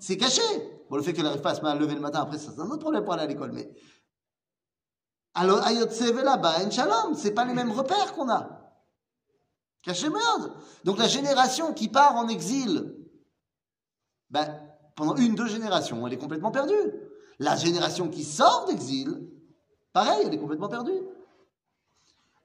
C'est 0.00 0.16
caché 0.16 0.42
Bon, 0.88 0.96
le 0.96 1.02
fait 1.02 1.12
qu'elle 1.12 1.24
n'arrive 1.24 1.42
pas 1.42 1.50
à 1.50 1.54
se 1.54 1.78
lever 1.78 1.94
le 1.94 2.00
matin, 2.00 2.22
après, 2.22 2.38
c'est 2.38 2.58
un 2.58 2.70
autre 2.70 2.78
problème 2.78 3.04
pour 3.04 3.12
aller 3.12 3.24
à 3.24 3.26
l'école, 3.26 3.52
mais. 3.52 3.70
Alors, 5.34 5.62
Ayotse 5.66 6.00
là-bas, 6.00 6.70
Shalom, 6.70 7.14
c'est 7.14 7.32
pas 7.32 7.44
les 7.44 7.52
mêmes 7.52 7.70
repères 7.70 8.14
qu'on 8.14 8.30
a. 8.30 8.72
Caché 9.82 10.08
merde. 10.08 10.54
Donc, 10.84 10.96
la 10.96 11.08
génération 11.08 11.74
qui 11.74 11.88
part 11.88 12.16
en 12.16 12.28
exil, 12.28 12.96
ben, 14.30 14.48
pendant 14.96 15.14
une, 15.16 15.34
deux 15.34 15.46
générations, 15.46 16.06
elle 16.06 16.14
est 16.14 16.18
complètement 16.18 16.50
perdue. 16.50 16.74
La 17.38 17.54
génération 17.54 18.08
qui 18.08 18.24
sort 18.24 18.64
d'exil, 18.66 19.28
pareil, 19.92 20.22
elle 20.24 20.32
est 20.32 20.38
complètement 20.38 20.68
perdue. 20.68 21.02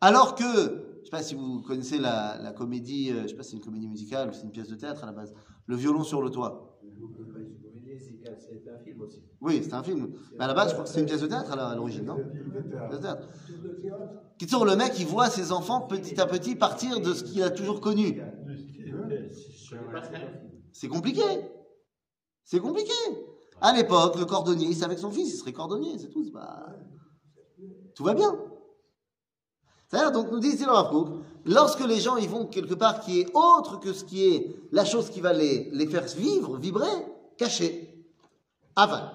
Alors 0.04 0.36
que, 0.36 0.44
je 0.44 1.06
sais 1.06 1.12
pas 1.12 1.24
si 1.24 1.34
vous 1.34 1.62
connaissez 1.62 1.98
la, 1.98 2.38
la 2.42 2.52
comédie, 2.52 3.10
euh, 3.12 3.22
je 3.24 3.28
sais 3.30 3.36
pas 3.36 3.44
si 3.44 3.52
c'est 3.52 3.56
une 3.56 3.64
comédie 3.64 3.88
musicale 3.88 4.28
ou 4.30 4.34
c'est 4.34 4.42
une 4.44 4.52
pièce 4.52 4.68
de 4.68 4.76
théâtre 4.76 5.02
à 5.04 5.06
la 5.06 5.14
base, 5.14 5.34
Le 5.66 5.78
violon 5.78 6.04
sur 6.04 6.22
le 6.22 6.30
toit. 6.30 6.78
C'est 8.38 8.70
un 8.70 8.80
film 8.80 9.00
aussi. 9.02 9.24
Oui, 9.40 9.62
c'est 9.64 9.74
un 9.74 9.82
film. 9.82 10.12
Mais 10.38 10.44
à 10.44 10.48
la 10.48 10.54
base, 10.54 10.70
je 10.70 10.74
crois 10.74 10.84
que 10.84 10.90
c'est 10.90 11.00
une 11.00 11.06
pièce 11.06 11.22
de 11.22 11.28
théâtre 11.28 11.54
à 11.54 11.74
l'origine, 11.76 12.04
non? 12.04 12.18
Pièce 12.18 13.00
de 13.00 13.02
théâtre. 13.02 13.30
Qui 14.38 14.46
tourne 14.46 14.68
le 14.70 14.76
mec, 14.76 14.92
il 15.00 15.06
voit 15.06 15.30
ses 15.30 15.54
enfants 15.54 15.80
petit 15.80 16.20
à 16.20 16.26
petit 16.26 16.56
partir 16.58 17.00
de 17.00 17.14
ce 17.14 17.24
qu'il 17.24 17.42
a 17.42 17.50
toujours 17.50 17.80
connu. 17.80 18.22
C'est 20.74 20.90
compliqué. 20.90 21.22
C'est 22.44 22.60
compliqué. 22.60 22.92
À 23.62 23.72
l'époque, 23.74 24.20
le 24.20 24.26
cordonnier, 24.26 24.68
il 24.68 24.76
savait 24.76 24.96
que 24.96 25.02
son 25.02 25.12
fils, 25.12 25.34
il 25.34 25.38
serait 25.38 25.54
cordonnier, 25.54 25.98
c'est 25.98 26.10
tout. 26.10 26.30
pas- 26.34 26.76
Tout 27.96 28.04
va 28.04 28.14
bien. 28.14 28.36
Donc, 30.14 30.32
nous 30.32 30.40
dit 30.40 30.58
lorsque 31.46 31.86
les 31.86 32.00
gens 32.00 32.18
ils 32.18 32.30
vont 32.30 32.46
quelque 32.48 32.74
part 32.74 33.00
qui 33.00 33.22
est 33.22 33.28
autre 33.36 33.80
que 33.80 33.94
ce 33.94 34.04
qui 34.04 34.26
est 34.26 34.56
la 34.72 34.86
chose 34.86 35.10
qui 35.10 35.22
va 35.22 35.34
les, 35.34 35.70
les 35.72 35.88
faire 35.88 36.06
vivre, 36.06 36.58
vibrer, 36.58 36.88
caché. 37.38 37.90
Aval. 38.76 39.12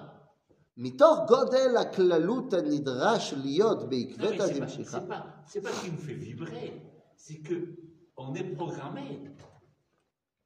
Mitor 0.77 1.25
godel 1.25 1.75
aklalut 1.75 2.53
anidrash 2.53 3.33
liot 3.33 3.87
beikvet 3.87 4.29
c'est 4.29 4.37
pas, 4.37 4.43
adimshicha. 4.45 4.83
c'est 4.89 5.07
pas, 5.07 5.25
c'est 5.45 5.61
pas 5.61 5.69
ce 5.71 5.83
qui 5.83 5.91
nous 5.91 5.97
fait 5.97 6.13
vibrer, 6.13 6.81
c'est 7.17 7.39
que 7.39 7.75
on 8.15 8.33
est 8.33 8.45
programmé. 8.55 9.19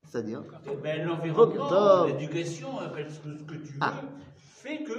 C'est-à-dire 0.10 0.42
Eh 0.66 0.76
ben, 0.78 1.06
l'environnement, 1.06 2.06
l'éducation, 2.06 2.70
ce 2.80 3.20
que, 3.20 3.38
ce 3.38 3.44
que 3.44 3.56
tu 3.56 3.74
veux, 3.74 3.80
Ah. 3.82 3.94
fait 4.38 4.84
que, 4.84 4.94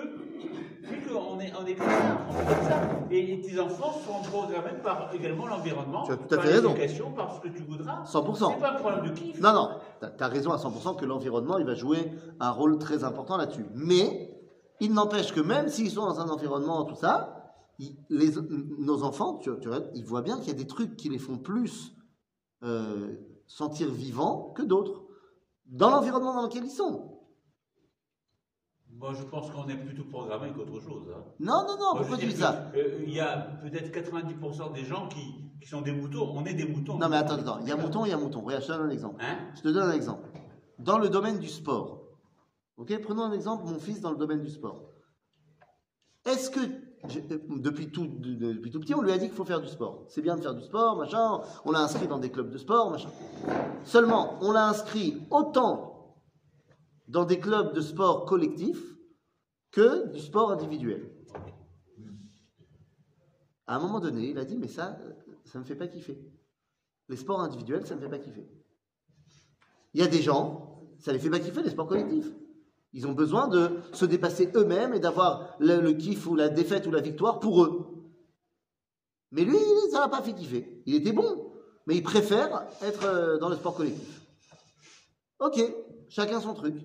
fait 0.84 1.00
qu'on 1.08 1.40
est, 1.40 1.52
on 1.60 1.66
est 1.66 1.74
comme 1.74 1.86
ça, 1.88 2.18
on 2.28 2.32
fait 2.32 2.54
comme 2.54 2.64
ça. 2.64 2.80
Et 3.10 3.22
les 3.26 3.36
petits 3.38 3.58
enfants 3.58 3.92
sont 4.06 4.28
programmés 4.30 4.78
par 4.82 5.12
également 5.14 5.46
l'environnement, 5.46 6.04
Tu 6.04 6.12
as 6.12 6.16
tout 6.16 6.34
à 6.34 6.36
par 6.36 6.44
fait 6.44 6.52
raison. 6.52 6.68
l'éducation, 6.74 7.12
par 7.12 7.34
ce 7.34 7.40
que 7.40 7.48
tu 7.48 7.62
voudras. 7.62 8.02
100%. 8.04 8.52
C'est 8.54 8.60
pas 8.60 8.72
un 8.72 8.74
problème 8.76 9.04
de 9.06 9.10
kiff. 9.10 9.40
Non, 9.40 9.52
non, 9.52 9.70
tu 10.00 10.22
as, 10.24 10.28
raison 10.28 10.52
à 10.52 10.56
100% 10.56 10.96
que 10.96 11.04
l'environnement, 11.04 11.58
il 11.58 11.66
va 11.66 11.74
jouer 11.74 12.12
un 12.40 12.50
rôle 12.50 12.78
très 12.78 13.04
important 13.04 13.36
là-dessus. 13.36 13.66
Mais, 13.74 14.30
il 14.80 14.92
n'empêche 14.92 15.32
que 15.32 15.40
même 15.40 15.68
s'ils 15.68 15.90
sont 15.90 16.04
dans 16.06 16.20
un 16.20 16.28
environnement, 16.28 16.84
tout 16.84 16.96
ça, 16.96 17.54
ils- 17.78 17.96
les, 18.10 18.32
nos 18.78 19.02
enfants, 19.04 19.38
tu, 19.38 19.50
tu 19.60 19.68
ils 19.94 20.04
voient 20.04 20.22
bien 20.22 20.38
qu'il 20.38 20.48
y 20.48 20.50
a 20.50 20.58
des 20.58 20.66
trucs 20.66 20.96
qui 20.96 21.08
les 21.08 21.18
font 21.18 21.38
plus 21.38 21.92
euh, 22.62 23.14
sentir 23.46 23.88
vivants 23.90 24.52
que 24.56 24.62
d'autres, 24.62 25.02
dans 25.66 25.90
l'environnement 25.90 26.34
dans 26.34 26.42
lequel 26.42 26.64
ils 26.64 26.70
sont. 26.70 27.13
Moi, 28.96 29.12
je 29.14 29.22
pense 29.24 29.50
qu'on 29.50 29.66
est 29.68 29.76
plutôt 29.76 30.04
programmé 30.04 30.52
qu'autre 30.52 30.80
chose. 30.80 31.02
hein. 31.14 31.22
Non, 31.40 31.62
non, 31.66 31.76
non, 31.78 31.94
Moi, 31.94 31.98
pourquoi 31.98 32.16
tu 32.16 32.26
dis 32.26 32.36
ça? 32.36 32.70
euh, 32.74 33.00
Il 33.06 33.12
y 33.12 33.20
a 33.20 33.36
peut-être 33.62 33.92
90% 33.92 34.72
des 34.72 34.84
gens 34.84 35.08
qui, 35.08 35.20
qui 35.60 35.66
sont 35.68 35.80
des 35.82 35.92
moutons. 35.92 36.30
On 36.34 36.44
est 36.44 36.54
des 36.54 36.64
moutons. 36.66 36.96
Non, 36.98 37.08
mais 37.08 37.16
attends, 37.16 37.34
attends, 37.34 37.58
il 37.62 37.68
y 37.68 37.72
a 37.72 37.76
mouton, 37.76 38.04
il 38.04 38.10
y 38.10 38.14
a 38.14 38.16
mouton. 38.16 38.40
Regarde, 38.42 38.62
je 38.62 38.68
te 38.68 38.72
donne 38.72 38.86
un 38.86 38.90
exemple. 38.90 39.16
Hein? 39.20 39.36
Je 39.56 39.60
te 39.62 39.68
donne 39.68 39.88
un 39.90 39.92
exemple. 39.92 40.28
Dans 40.78 40.98
le 40.98 41.08
domaine 41.08 41.38
du 41.38 41.48
sport, 41.48 42.02
ok, 42.76 42.98
prenons 43.02 43.24
un 43.24 43.32
exemple, 43.32 43.64
mon 43.66 43.78
fils 43.78 44.00
dans 44.00 44.10
le 44.10 44.16
domaine 44.16 44.42
du 44.42 44.50
sport. 44.50 44.82
Est-ce 46.24 46.50
que, 46.50 46.60
j'ai- 47.08 47.22
depuis 47.58 47.90
tout, 47.90 48.06
de- 48.06 48.34
de- 48.34 48.52
depuis 48.54 48.70
tout 48.70 48.80
petit, 48.80 48.94
on 48.94 49.02
lui 49.02 49.12
a 49.12 49.18
dit 49.18 49.26
qu'il 49.26 49.34
faut 49.36 49.44
faire 49.44 49.60
du 49.60 49.68
sport. 49.68 50.04
C'est 50.08 50.22
bien 50.22 50.36
de 50.36 50.40
faire 50.40 50.54
du 50.54 50.62
sport, 50.62 50.96
machin, 50.96 51.40
on 51.64 51.72
l'a 51.72 51.80
inscrit 51.80 52.06
dans 52.06 52.18
des 52.18 52.30
clubs 52.30 52.50
de 52.50 52.58
sport, 52.58 52.90
machin. 52.90 53.10
Seulement, 53.84 54.38
on 54.40 54.52
l'a 54.52 54.68
inscrit 54.68 55.20
autant 55.30 55.93
dans 57.08 57.24
des 57.24 57.38
clubs 57.38 57.74
de 57.74 57.80
sport 57.80 58.24
collectifs 58.24 58.82
que 59.70 60.08
du 60.12 60.20
sport 60.20 60.52
individuel. 60.52 61.10
À 63.66 63.76
un 63.76 63.78
moment 63.78 64.00
donné, 64.00 64.30
il 64.30 64.38
a 64.38 64.44
dit, 64.44 64.56
mais 64.56 64.68
ça, 64.68 64.98
ça 65.44 65.58
me 65.58 65.64
fait 65.64 65.74
pas 65.74 65.88
kiffer. 65.88 66.18
Les 67.08 67.16
sports 67.16 67.40
individuels, 67.40 67.86
ça 67.86 67.94
me 67.96 68.00
fait 68.00 68.08
pas 68.08 68.18
kiffer. 68.18 68.46
Il 69.94 70.00
y 70.00 70.04
a 70.04 70.06
des 70.06 70.22
gens, 70.22 70.82
ça 70.98 71.12
les 71.12 71.18
fait 71.18 71.30
pas 71.30 71.38
kiffer 71.38 71.62
les 71.62 71.70
sports 71.70 71.86
collectifs. 71.86 72.30
Ils 72.92 73.06
ont 73.06 73.12
besoin 73.12 73.48
de 73.48 73.80
se 73.92 74.04
dépasser 74.04 74.50
eux-mêmes 74.54 74.94
et 74.94 75.00
d'avoir 75.00 75.56
le, 75.58 75.80
le 75.80 75.92
kiff 75.92 76.26
ou 76.26 76.36
la 76.36 76.48
défaite 76.48 76.86
ou 76.86 76.90
la 76.90 77.00
victoire 77.00 77.40
pour 77.40 77.64
eux. 77.64 77.94
Mais 79.32 79.44
lui, 79.44 79.58
ça 79.90 80.00
l'a 80.00 80.08
pas 80.08 80.22
fait 80.22 80.34
kiffer. 80.34 80.82
Il 80.86 80.94
était 80.94 81.12
bon, 81.12 81.52
mais 81.86 81.96
il 81.96 82.02
préfère 82.02 82.66
être 82.82 83.04
euh, 83.04 83.38
dans 83.38 83.48
le 83.48 83.56
sport 83.56 83.74
collectif. 83.74 84.22
Ok, 85.40 85.60
chacun 86.14 86.40
son 86.40 86.54
truc. 86.54 86.76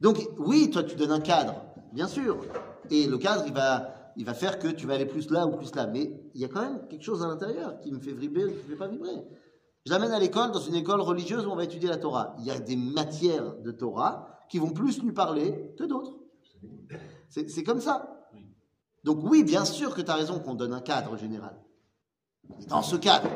Donc 0.00 0.18
oui, 0.38 0.70
toi 0.70 0.84
tu 0.84 0.96
donnes 0.96 1.12
un 1.12 1.20
cadre, 1.20 1.54
bien 1.92 2.06
sûr. 2.06 2.40
Et 2.90 3.06
le 3.06 3.18
cadre, 3.18 3.44
il 3.46 4.24
va, 4.24 4.34
faire 4.34 4.58
que 4.58 4.68
tu 4.68 4.86
vas 4.86 4.94
aller 4.94 5.06
plus 5.06 5.30
là 5.30 5.46
ou 5.46 5.56
plus 5.56 5.74
là. 5.74 5.86
Mais 5.86 6.12
il 6.34 6.40
y 6.40 6.44
a 6.44 6.48
quand 6.48 6.60
même 6.60 6.86
quelque 6.88 7.02
chose 7.02 7.22
à 7.22 7.28
l'intérieur 7.28 7.80
qui 7.80 7.90
me 7.90 7.98
fait 7.98 8.12
vibrer 8.12 8.44
ou 8.44 8.50
qui 8.50 8.56
ne 8.56 8.62
me 8.62 8.68
fait 8.68 8.76
pas 8.76 8.88
vibrer. 8.88 9.24
Je 9.86 9.92
l'amène 9.92 10.12
à 10.12 10.18
l'école, 10.18 10.50
dans 10.50 10.60
une 10.60 10.74
école 10.74 11.00
religieuse 11.00 11.46
où 11.46 11.50
on 11.50 11.56
va 11.56 11.64
étudier 11.64 11.88
la 11.88 11.96
Torah. 11.96 12.34
Il 12.38 12.44
y 12.44 12.50
a 12.50 12.58
des 12.58 12.76
matières 12.76 13.56
de 13.56 13.70
Torah 13.70 14.28
qui 14.50 14.58
vont 14.58 14.70
plus 14.70 15.02
lui 15.02 15.12
parler 15.12 15.74
que 15.78 15.84
d'autres. 15.84 16.16
C'est 17.28 17.48
c'est 17.48 17.64
comme 17.64 17.80
ça. 17.80 18.28
Donc 19.04 19.20
oui, 19.22 19.44
bien 19.44 19.64
sûr 19.64 19.94
que 19.94 20.02
tu 20.02 20.10
as 20.10 20.16
raison 20.16 20.40
qu'on 20.40 20.54
donne 20.54 20.72
un 20.72 20.80
cadre 20.80 21.16
général. 21.16 21.56
Mais 22.58 22.66
dans 22.66 22.82
ce 22.82 22.96
cadre, 22.96 23.30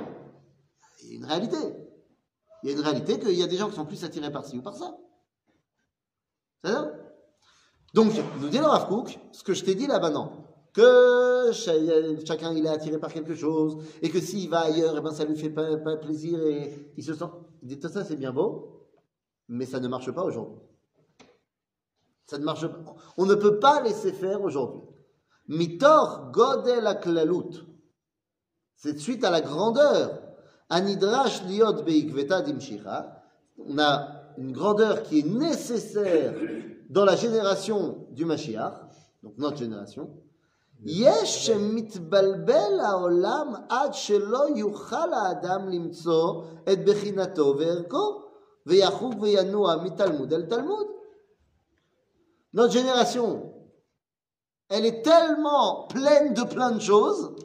il 1.03 1.11
y 1.11 1.13
a 1.13 1.17
une 1.17 1.25
réalité. 1.25 1.57
Il 2.63 2.71
y 2.71 2.73
a 2.73 2.77
une 2.77 2.83
réalité 2.83 3.19
qu'il 3.19 3.33
y 3.33 3.43
a 3.43 3.47
des 3.47 3.57
gens 3.57 3.69
qui 3.69 3.77
sont 3.77 3.87
plus 3.87 4.05
attirés 4.05 4.31
par 4.31 4.45
ci 4.45 4.59
ou 4.59 4.63
par 4.63 4.75
ça. 4.75 4.97
C'est 6.63 6.73
ça? 6.73 6.93
Donc, 7.95 8.13
nous 8.41 8.49
dit 8.49 8.59
le 8.59 8.67
Rav 8.67 8.89
ce 9.33 9.43
que 9.43 9.55
je 9.55 9.65
t'ai 9.65 9.75
dit 9.75 9.87
là 9.87 9.99
maintenant, 9.99 10.47
que 10.73 11.51
cha- 11.53 11.73
chacun 12.25 12.53
il 12.53 12.65
est 12.65 12.69
attiré 12.69 12.99
par 12.99 13.13
quelque 13.13 13.35
chose, 13.35 13.83
et 14.03 14.11
que 14.11 14.21
s'il 14.21 14.49
va 14.49 14.61
ailleurs, 14.61 14.97
et 14.97 15.01
ben 15.01 15.13
ça 15.13 15.25
lui 15.25 15.37
fait 15.37 15.51
pas, 15.51 15.97
plaisir, 15.97 16.41
et 16.47 16.93
il 16.97 17.03
se 17.05 17.15
sent... 17.15 17.25
Il 17.63 17.69
dit, 17.69 17.81
tout 17.81 17.89
ça 17.89 18.05
c'est 18.05 18.17
bien 18.17 18.33
beau, 18.33 18.89
mais 19.49 19.67
ça 19.67 19.81
ne 19.81 19.89
marche 19.89 20.11
pas 20.13 20.23
aujourd'hui. 20.23 20.61
Ça 22.27 22.39
ne 22.39 22.45
marche 22.45 22.67
pas. 22.67 22.95
On 23.17 23.27
ne 23.27 23.35
peut 23.35 23.59
pas 23.59 23.83
laisser 23.83 24.13
faire 24.13 24.41
aujourd'hui. 24.43 24.83
Mitor 25.49 26.31
godel 26.31 26.87
aklalut. 26.87 27.67
C'est 28.77 28.99
suite 28.99 29.25
à 29.25 29.31
la 29.31 29.41
grandeur. 29.41 30.20
Anidrash 30.70 31.44
liot 31.48 31.84
beikveta 31.84 32.42
dimshira. 32.42 33.24
On 33.58 33.78
a 33.80 34.08
une 34.38 34.52
grandeur 34.52 35.04
qui 35.04 35.20
est 35.20 35.28
nécessaire 35.28 36.34
dans 36.90 37.06
la 37.06 37.16
génération 37.16 38.08
du 38.12 38.26
Mashiach, 38.26 38.74
donc 39.24 39.34
notre 39.38 39.58
génération. 39.58 40.10
יש 40.86 41.46
שמתבלבל 41.46 42.80
העולם 42.80 43.54
עד 43.70 43.94
שלא 43.94 44.44
יוכל 44.56 45.14
האדם 45.14 45.70
למצוא 45.70 46.44
את 46.74 46.86
בחינתו 46.86 47.56
וערכו, 47.58 48.22
ויחוג 48.66 49.22
וינוע 49.22 49.76
מתלמוד 49.84 50.34
אל 50.34 50.42
תלמוד. 50.42 50.88
Notre 52.54 52.72
génération, 52.72 53.52
elle 54.70 54.86
est 54.86 55.02
tellement 55.02 55.88
pleine 55.88 56.34
de 56.34 56.44
plein 56.44 56.72
de 56.72 56.80
choses 56.80 57.36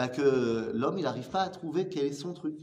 bah 0.00 0.08
que 0.08 0.72
l'homme, 0.72 0.96
il 0.96 1.02
n'arrive 1.02 1.28
pas 1.28 1.42
à 1.42 1.50
trouver 1.50 1.90
quel 1.90 2.06
est 2.06 2.12
son 2.14 2.32
truc. 2.32 2.58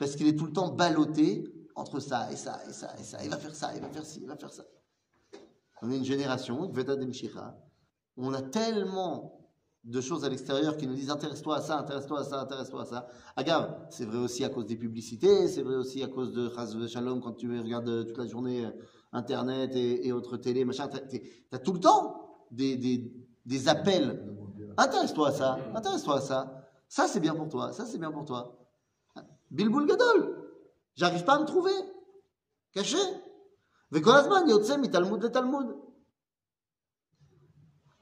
Parce 0.00 0.16
qu'il 0.16 0.26
est 0.26 0.34
tout 0.34 0.46
le 0.46 0.52
temps 0.52 0.74
ballotté 0.74 1.44
entre 1.76 2.00
ça 2.00 2.32
et 2.32 2.36
ça 2.36 2.60
et 2.68 2.72
ça 2.72 2.92
et 2.98 3.04
ça. 3.04 3.22
Il 3.22 3.30
va 3.30 3.36
faire 3.36 3.54
ça, 3.54 3.72
il 3.76 3.80
va 3.80 3.88
faire 3.88 4.04
ci, 4.04 4.20
il 4.20 4.26
va 4.26 4.36
faire 4.36 4.52
ça. 4.52 4.64
On 5.80 5.92
est 5.92 5.96
une 5.96 6.04
génération, 6.04 6.66
Gveta 6.66 6.96
Demshira, 6.96 7.56
où 8.16 8.26
on 8.26 8.34
a 8.34 8.42
tellement 8.42 9.48
de 9.84 10.00
choses 10.00 10.24
à 10.24 10.28
l'extérieur 10.28 10.76
qui 10.76 10.88
nous 10.88 10.94
disent 10.94 11.10
intéresse-toi 11.10 11.58
à 11.58 11.60
ça, 11.60 11.78
intéresse-toi 11.78 12.20
à 12.20 12.24
ça, 12.24 12.40
intéresse-toi 12.40 12.82
à 12.82 12.84
ça. 12.84 13.06
Agave, 13.36 13.86
c'est 13.90 14.04
vrai 14.04 14.18
aussi 14.18 14.42
à 14.44 14.48
cause 14.48 14.66
des 14.66 14.76
publicités, 14.76 15.46
c'est 15.46 15.62
vrai 15.62 15.76
aussi 15.76 16.02
à 16.02 16.08
cause 16.08 16.32
de 16.32 16.48
Chaz 16.52 16.76
Shalom 16.88 17.20
quand 17.20 17.34
tu 17.34 17.48
regardes 17.60 18.06
toute 18.06 18.18
la 18.18 18.26
journée 18.26 18.64
euh, 18.64 18.70
Internet 19.12 19.76
et, 19.76 20.06
et 20.06 20.12
autres 20.12 20.36
télé, 20.36 20.64
machin. 20.64 20.88
Tu 20.88 21.20
as 21.52 21.58
tout 21.60 21.72
le 21.72 21.80
temps 21.80 22.46
des, 22.50 22.76
des, 22.76 23.12
des 23.46 23.68
appels. 23.68 24.20
Intéresse-toi 24.77 25.27
à 25.29 25.31
ça, 25.31 25.59
intéresse-toi 25.75 26.17
à 26.17 26.21
ça. 26.21 26.69
Ça, 26.87 27.07
c'est 27.07 27.19
bien 27.19 27.35
pour 27.35 27.49
toi, 27.49 27.73
ça, 27.73 27.85
c'est 27.85 27.97
bien 27.97 28.11
pour 28.11 28.25
toi. 28.25 28.57
Bilboul 29.51 29.87
Gadol, 29.87 30.51
j'arrive 30.95 31.23
pas 31.23 31.35
à 31.35 31.39
me 31.39 31.45
trouver. 31.45 31.73
Caché. 32.73 32.97
וכל 33.91 34.11
הזמן 34.11 34.49
יוצא 34.49 34.77
מתלמוד 34.77 35.23
לתלמוד. 35.23 35.65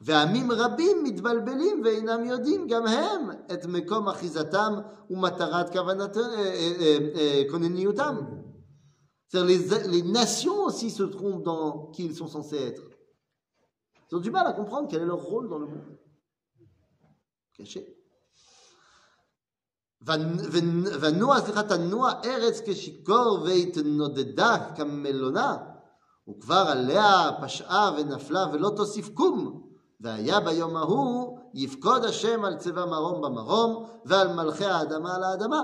ועמים 0.02 0.52
רבים 0.52 1.04
מתבלבלים 1.04 1.82
ואינם 1.86 2.26
יודעים 2.26 2.68
גם 2.68 2.88
הם 2.88 3.30
את 3.54 3.66
מקום 3.66 4.10
אחיזתם 4.10 4.74
ומטרת 5.10 5.74
כוונת, 5.74 6.18
אה, 6.18 6.24
אה, 6.24 6.74
אה, 6.80 6.98
אה, 7.16 7.44
כונניותם. 7.52 8.16
C'est-à-dire 9.28 9.46
les, 9.46 9.88
les 9.88 10.04
nations 10.04 10.64
aussi 10.66 10.92
se 10.92 11.04
trompent 11.04 11.44
dans 11.44 11.88
qui 11.88 12.06
ils 12.06 12.16
sont 12.16 12.28
censés 12.28 12.58
être. 12.58 12.84
Ils 14.12 14.16
ont 14.16 14.20
du 14.20 14.32
mal 14.32 14.46
à 14.46 14.54
comprendre 14.54 14.88
quel 14.90 15.02
est 15.02 15.06
leur 15.06 15.22
rôle 15.22 15.50
dans 15.50 15.58
le 15.58 15.66
monde. 15.66 15.98
Caché. 17.60 17.80
ונוע, 21.02 21.42
סליחה, 21.42 21.64
תנוע 21.64 22.12
ארץ 22.26 22.62
כשיכור 22.66 23.40
והתנודדה 23.46 24.74
כמלונה, 24.76 25.58
וכבר 26.30 26.66
עליה 26.68 27.32
פשעה 27.42 27.92
ונפלה 27.98 28.46
ולא 28.54 28.72
תוסיף 28.76 29.10
קום. 29.10 29.66
והיה 30.00 30.40
ביום 30.40 30.78
ההוא 30.78 31.40
יפקוד 31.54 32.04
השם 32.04 32.46
על 32.46 32.58
צבא 32.58 32.86
מרום 32.86 33.22
במרום 33.22 33.86
ועל 34.06 34.34
מלכי 34.34 34.66
האדמה 34.66 35.16
על 35.16 35.24
האדמה. 35.24 35.62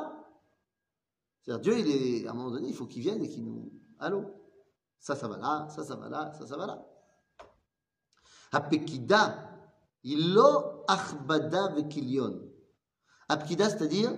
C'est-à-dire 1.43 1.59
Dieu, 1.59 1.77
il 1.77 1.87
est, 1.87 2.27
à 2.27 2.31
un 2.31 2.33
moment 2.33 2.51
donné, 2.51 2.69
il 2.69 2.73
faut 2.73 2.85
qu'il 2.85 3.01
vienne 3.01 3.23
et 3.23 3.29
qu'il 3.29 3.43
nous... 3.43 3.71
Allô 3.99 4.21
Ça, 4.99 5.15
ça 5.15 5.27
va 5.27 5.37
là, 5.37 5.67
ça, 5.69 5.83
ça 5.83 5.95
va 5.95 6.07
là, 6.09 6.31
ça, 6.37 6.45
ça 6.45 6.57
va 6.57 6.65
là. 6.67 6.77
הפקידה 8.53 9.27
היא 10.03 10.17
לא 10.35 10.74
הכבדה 10.89 11.65
וכיליון. 11.77 12.39
הפקידה, 13.29 13.69
c'est-à-dire, 13.69 14.11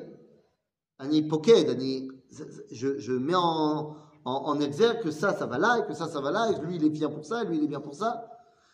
אני 1.00 1.30
פוקד, 1.30 1.70
אני, 1.70 2.08
je, 2.72 2.98
je 2.98 3.14
mets 3.14 3.36
en, 3.36 3.96
en, 4.26 4.32
en 4.32 4.60
exergue 4.60 5.02
que 5.02 5.12
ça, 5.12 5.34
ça 5.34 5.46
va 5.46 5.58
là, 5.58 5.80
et 5.80 5.88
que 5.88 5.94
ça, 5.94 6.08
ça 6.08 6.22
va 6.22 6.32
là, 6.32 6.52
et 6.52 6.56
que 6.56 6.62
lui, 6.62 6.76
il 6.76 6.86
est 6.86 6.90
bien 6.90 7.10
pour 7.10 7.26
ça, 7.26 7.44
et 7.44 7.46
lui, 7.46 7.58
il 7.58 7.64
est 7.64 7.68
bien 7.68 7.82
pour 7.82 7.96
ça. 7.96 8.26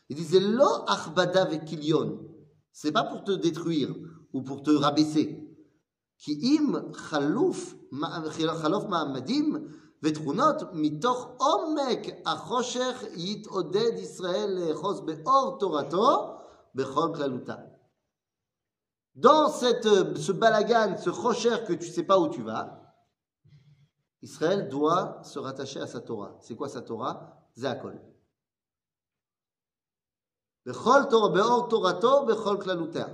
Il 0.09 0.15
disait, 0.15 0.39
lo 0.39 0.69
achbada 0.87 1.45
vekilion. 1.45 2.19
C'est 2.71 2.91
pas 2.91 3.03
pour 3.03 3.23
te 3.23 3.31
détruire, 3.31 3.89
ou 4.33 4.41
pour 4.41 4.63
te 4.63 4.71
rabaisser. 4.71 5.45
כי 6.21 6.39
אם 6.41 6.73
חלוף, 6.93 7.75
חלוף 8.61 8.83
מעמדים 8.85 9.55
ותכונות, 10.03 10.55
מתוך 10.73 11.27
עומק 11.37 11.99
החושך 12.25 13.03
יתעודד 13.15 13.91
ישראל 13.97 14.49
לאחוז 14.59 15.01
באור 15.01 15.57
תורתו 15.59 16.35
בכל 16.75 17.09
כללותה. 17.15 17.55
Dans 19.15 19.49
cette, 19.49 20.17
ce 20.17 20.31
balagan, 20.31 20.97
ce 20.97 21.09
rocher 21.09 21.63
que 21.67 21.73
tu 21.73 21.87
sais 21.87 22.03
pas 22.03 22.19
où 22.19 22.29
tu 22.29 22.41
vas, 22.41 22.79
Israël 24.21 24.67
doit 24.69 25.21
se 25.23 25.39
rattacher 25.39 25.81
à 25.81 25.87
sa 25.87 26.01
Torah. 26.01 26.37
C'est 26.41 26.55
quoi 26.55 26.69
sa 26.69 26.81
Torah 26.81 27.47
Zéakol. 27.55 27.99
בכל 30.65 31.01
תורה, 31.09 31.29
באור 31.29 31.69
תורתו, 31.69 32.25
בכל 32.25 32.57
כללותיה. 32.61 33.07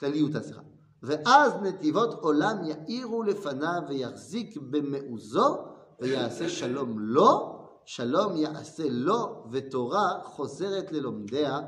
כליותה, 0.00 0.42
סליחה. 0.42 0.60
ואז 1.02 1.52
נתיבות 1.62 2.14
עולם 2.14 2.56
יאירו 2.64 3.22
לפניו 3.22 3.82
ויחזיק 3.88 4.56
במעוזו 4.56 5.58
ויעשה 6.00 6.48
שלום 6.48 6.98
לו, 6.98 7.58
שלום 7.84 8.36
יעשה 8.36 8.84
לו, 8.88 9.46
ותורה 9.50 10.20
חוזרת 10.24 10.92
ללומדיה, 10.92 11.60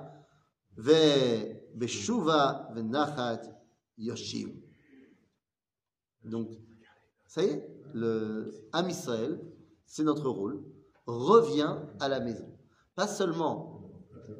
Beshuva 1.75 2.73
Donc, 6.23 6.49
ça 7.27 7.43
y 7.43 7.47
est, 7.47 7.67
le 7.93 8.67
Am 8.71 8.89
Israël, 8.89 9.39
c'est 9.85 10.03
notre 10.03 10.29
rôle, 10.29 10.63
revient 11.05 11.77
à 11.99 12.07
la 12.07 12.19
maison. 12.19 12.47
Pas 12.95 13.07
seulement 13.07 13.91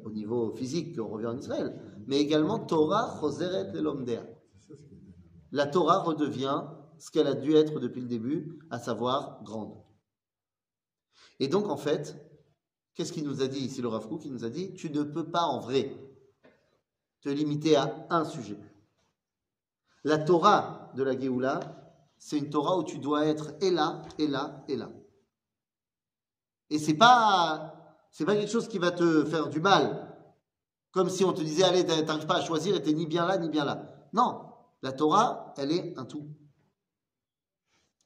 au 0.04 0.10
niveau 0.10 0.52
physique 0.54 0.96
qu'on 0.96 1.08
revient 1.08 1.26
en 1.26 1.36
Israël, 1.36 1.78
mais 2.06 2.18
également 2.18 2.58
Torah 2.58 3.18
Choseret 3.20 3.72
Lomdea. 3.80 4.26
La 5.52 5.66
Torah 5.66 6.00
redevient 6.00 6.64
ce 6.98 7.10
qu'elle 7.10 7.26
a 7.26 7.34
dû 7.34 7.54
être 7.54 7.80
depuis 7.80 8.00
le 8.00 8.08
début, 8.08 8.58
à 8.70 8.78
savoir 8.78 9.42
grande. 9.44 9.74
Et 11.40 11.48
donc, 11.48 11.68
en 11.68 11.76
fait, 11.76 12.16
qu'est-ce 12.94 13.12
qu'il 13.12 13.24
nous 13.24 13.42
a 13.42 13.46
dit 13.46 13.60
ici 13.60 13.82
le 13.82 13.88
Rav 13.88 14.08
Kook? 14.08 14.24
Nous 14.26 14.44
a 14.44 14.50
dit, 14.50 14.74
tu 14.74 14.90
ne 14.90 15.02
peux 15.02 15.30
pas 15.30 15.42
en 15.42 15.60
vrai 15.60 15.94
te 17.24 17.30
limiter 17.30 17.74
à 17.76 18.06
un 18.10 18.24
sujet. 18.26 18.58
La 20.04 20.18
Torah 20.18 20.92
de 20.94 21.02
la 21.02 21.18
Géoula, 21.18 21.58
c'est 22.18 22.36
une 22.36 22.50
Torah 22.50 22.76
où 22.76 22.84
tu 22.84 22.98
dois 22.98 23.24
être 23.24 23.54
et 23.62 23.70
là, 23.70 24.02
et 24.18 24.26
là, 24.26 24.62
et 24.68 24.76
là. 24.76 24.90
Et 26.68 26.78
c'est 26.78 26.94
pas, 26.94 27.74
pas 28.26 28.36
quelque 28.36 28.50
chose 28.50 28.68
qui 28.68 28.78
va 28.78 28.90
te 28.90 29.24
faire 29.24 29.48
du 29.48 29.58
mal. 29.58 30.14
Comme 30.92 31.08
si 31.08 31.24
on 31.24 31.32
te 31.32 31.40
disait, 31.40 31.64
allez, 31.64 31.86
t'arrives 31.86 32.26
pas 32.26 32.36
à 32.36 32.42
choisir 32.42 32.76
et 32.76 32.82
t'es 32.82 32.92
ni 32.92 33.06
bien 33.06 33.26
là, 33.26 33.38
ni 33.38 33.48
bien 33.48 33.64
là. 33.64 34.06
Non. 34.12 34.50
La 34.82 34.92
Torah, 34.92 35.54
elle 35.56 35.72
est 35.72 35.98
un 35.98 36.04
tout. 36.04 36.28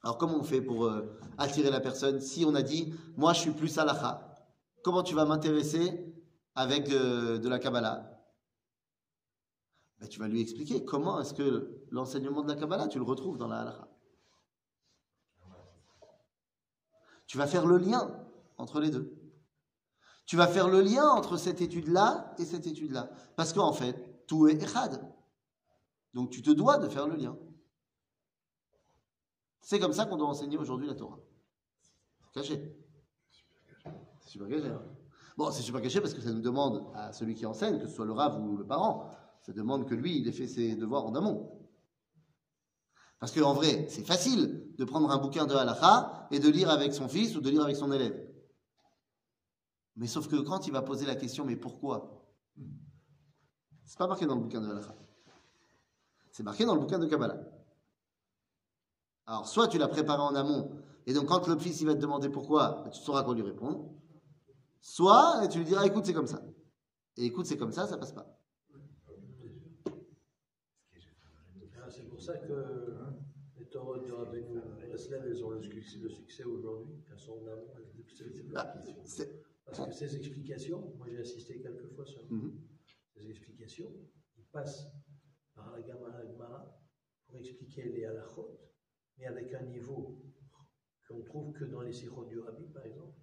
Alors, 0.04 0.16
comment 0.16 0.36
on 0.36 0.44
fait 0.44 0.62
pour 0.62 0.86
euh, 0.86 1.18
attirer 1.38 1.70
la 1.70 1.80
personne 1.80 2.20
Si 2.20 2.44
on 2.44 2.54
a 2.54 2.62
dit, 2.62 2.94
moi, 3.16 3.32
je 3.32 3.40
suis 3.40 3.50
plus 3.50 3.76
halakha, 3.78 4.36
comment 4.84 5.02
tu 5.02 5.16
vas 5.16 5.24
m'intéresser 5.24 6.14
avec 6.54 6.88
euh, 6.90 7.38
de 7.38 7.48
la 7.48 7.58
Kabbalah? 7.58 8.17
Ben, 10.00 10.08
Tu 10.08 10.18
vas 10.18 10.28
lui 10.28 10.40
expliquer 10.40 10.84
comment 10.84 11.20
est-ce 11.20 11.34
que 11.34 11.84
l'enseignement 11.90 12.42
de 12.42 12.48
la 12.48 12.56
Kabbalah, 12.56 12.88
tu 12.88 12.98
le 12.98 13.04
retrouves 13.04 13.38
dans 13.38 13.48
la 13.48 13.60
halakha. 13.60 13.88
Tu 17.26 17.36
vas 17.36 17.46
faire 17.46 17.66
le 17.66 17.76
lien 17.76 18.26
entre 18.56 18.80
les 18.80 18.90
deux. 18.90 19.14
Tu 20.24 20.36
vas 20.36 20.46
faire 20.46 20.68
le 20.68 20.80
lien 20.80 21.08
entre 21.08 21.36
cette 21.36 21.60
étude-là 21.60 22.34
et 22.38 22.44
cette 22.44 22.66
étude-là. 22.66 23.10
Parce 23.36 23.52
qu'en 23.52 23.72
fait, 23.72 24.26
tout 24.26 24.46
est 24.48 24.62
echad. 24.62 25.00
Donc 26.14 26.30
tu 26.30 26.42
te 26.42 26.50
dois 26.50 26.78
de 26.78 26.88
faire 26.88 27.06
le 27.06 27.16
lien. 27.16 27.36
C'est 29.60 29.78
comme 29.78 29.92
ça 29.92 30.06
qu'on 30.06 30.16
doit 30.16 30.28
enseigner 30.28 30.56
aujourd'hui 30.56 30.86
la 30.86 30.94
Torah. 30.94 31.18
Caché. 32.32 32.74
C'est 34.20 34.30
super 34.30 34.48
caché. 34.48 34.72
Bon, 35.36 35.50
c'est 35.50 35.62
super 35.62 35.82
caché 35.82 36.00
parce 36.00 36.14
que 36.14 36.20
ça 36.20 36.32
nous 36.32 36.40
demande 36.40 36.90
à 36.94 37.12
celui 37.12 37.34
qui 37.34 37.46
enseigne, 37.46 37.78
que 37.78 37.86
ce 37.86 37.94
soit 37.94 38.06
le 38.06 38.12
rave 38.12 38.40
ou 38.40 38.56
le 38.56 38.66
parent, 38.66 39.10
ça 39.48 39.54
demande 39.54 39.88
que 39.88 39.94
lui, 39.94 40.18
il 40.18 40.28
ait 40.28 40.32
fait 40.32 40.46
ses 40.46 40.76
devoirs 40.76 41.06
en 41.06 41.14
amont. 41.14 41.58
Parce 43.18 43.32
qu'en 43.32 43.54
vrai, 43.54 43.86
c'est 43.88 44.04
facile 44.04 44.74
de 44.76 44.84
prendre 44.84 45.10
un 45.10 45.16
bouquin 45.16 45.46
de 45.46 45.54
halakha 45.54 46.28
et 46.30 46.38
de 46.38 46.50
lire 46.50 46.68
avec 46.68 46.92
son 46.92 47.08
fils 47.08 47.34
ou 47.34 47.40
de 47.40 47.48
lire 47.48 47.62
avec 47.62 47.74
son 47.74 47.90
élève. 47.90 48.28
Mais 49.96 50.06
sauf 50.06 50.28
que 50.28 50.36
quand 50.36 50.66
il 50.66 50.72
va 50.74 50.82
poser 50.82 51.06
la 51.06 51.14
question, 51.14 51.46
mais 51.46 51.56
pourquoi? 51.56 52.30
C'est 53.86 53.96
pas 53.96 54.06
marqué 54.06 54.26
dans 54.26 54.34
le 54.34 54.42
bouquin 54.42 54.60
de 54.60 54.68
halakha. 54.68 54.94
C'est 56.30 56.42
marqué 56.42 56.66
dans 56.66 56.74
le 56.74 56.80
bouquin 56.80 56.98
de 56.98 57.06
Kabbalah. 57.06 57.40
Alors, 59.24 59.48
soit 59.48 59.68
tu 59.68 59.78
l'as 59.78 59.88
préparé 59.88 60.20
en 60.20 60.34
amont, 60.34 60.78
et 61.06 61.14
donc 61.14 61.24
quand 61.24 61.48
le 61.48 61.58
fils 61.58 61.80
il 61.80 61.86
va 61.86 61.94
te 61.94 62.00
demander 62.00 62.28
pourquoi, 62.28 62.84
tu 62.92 63.00
sauras 63.00 63.22
quoi 63.22 63.34
lui 63.34 63.40
répondre. 63.40 63.94
Soit 64.82 65.48
tu 65.48 65.56
lui 65.56 65.64
diras, 65.64 65.86
écoute, 65.86 66.04
c'est 66.04 66.12
comme 66.12 66.26
ça. 66.26 66.42
Et 67.16 67.24
écoute, 67.24 67.46
c'est 67.46 67.56
comme 67.56 67.72
ça, 67.72 67.86
ça 67.86 67.96
passe 67.96 68.12
pas. 68.12 68.38
Ah, 71.88 71.90
C'est 71.90 72.02
pour 72.08 72.17
ça 72.28 72.36
que 72.38 72.52
les 73.56 73.64
du 74.04 74.12
Rabbeinu 74.12 74.60
Breslev, 74.86 75.24
elles 75.26 75.44
ont 75.44 75.50
le 75.50 75.62
succès, 75.62 76.44
aujourd'hui. 76.44 76.94
Elles 77.10 77.18
sont 77.18 77.32
en 77.42 77.46
amont. 77.46 77.72
Ah, 78.54 78.74
Parce 79.64 79.86
que 79.86 79.92
ces 79.94 80.16
explications, 80.16 80.94
moi 80.96 81.06
j'ai 81.10 81.20
assisté 81.20 81.60
quelques 81.60 81.88
fois 81.94 82.04
sur 82.04 82.22
Mhm. 82.30 82.52
ces 83.14 83.28
explications, 83.30 83.92
ils 84.36 84.44
passent 84.44 84.86
par 85.54 85.72
la 85.72 85.82
Gemara 85.86 86.22
Gemara 86.26 86.80
pour 87.26 87.38
expliquer 87.38 87.84
les 87.84 88.04
halachot, 88.04 88.60
mais 89.16 89.26
avec 89.26 89.52
un 89.54 89.64
niveau 89.64 90.22
qu'on 91.06 91.22
trouve 91.22 91.52
que 91.54 91.64
dans 91.64 91.80
les 91.82 91.92
sirots 91.92 92.26
du 92.26 92.38
Rabbi, 92.38 92.66
par 92.68 92.84
exemple, 92.84 93.18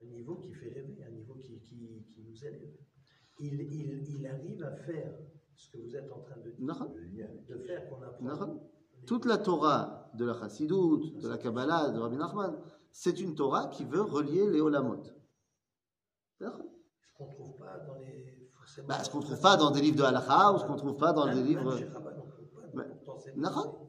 un 0.00 0.06
niveau 0.06 0.36
qui 0.36 0.52
fait 0.54 0.70
rêver, 0.70 1.02
un 1.02 1.10
niveau 1.10 1.34
qui, 1.34 1.60
qui, 1.60 2.04
qui 2.14 2.22
nous 2.22 2.44
élève. 2.44 2.76
Il, 3.40 3.60
il, 3.60 4.16
il 4.16 4.26
arrive 4.26 4.62
à 4.64 4.76
faire 4.76 5.12
ce 5.58 5.70
que 5.70 5.78
vous 5.78 5.94
êtes 5.96 6.10
en 6.12 6.20
train 6.20 6.36
de 6.36 6.50
de 6.50 7.58
faire 7.64 7.88
qu'on 7.88 8.02
apprend. 8.02 8.60
Toute 9.06 9.26
la 9.26 9.38
Torah 9.38 10.10
de 10.14 10.24
la 10.24 10.34
Chassidut, 10.34 11.20
de 11.20 11.28
la 11.28 11.36
Kabbalah, 11.36 11.90
de 11.90 11.98
Rabbi 11.98 12.16
Nachman, 12.16 12.56
c'est 12.90 13.20
une 13.20 13.34
Torah 13.34 13.66
qui 13.66 13.84
veut 13.84 14.02
relier 14.02 14.48
les 14.48 14.60
Olamot. 14.60 15.02
Ce 16.40 16.44
qu'on 17.16 17.26
ne 17.26 17.34
trouve 17.34 17.56
pas 17.56 17.78
dans 17.86 17.94
les. 17.94 18.34
Bah, 18.86 19.02
ce 19.02 19.10
qu'on 19.10 19.20
trouve 19.20 19.40
pas 19.40 19.56
dans 19.56 19.70
des 19.70 19.80
livres 19.80 19.96
de 19.96 20.02
halakha 20.02 20.52
ou 20.52 20.58
ce 20.58 20.64
qu'on 20.64 20.74
ne 20.74 20.78
trouve 20.78 20.96
pas 20.96 21.12
dans 21.12 21.26
des 21.26 21.42
livres. 21.42 21.78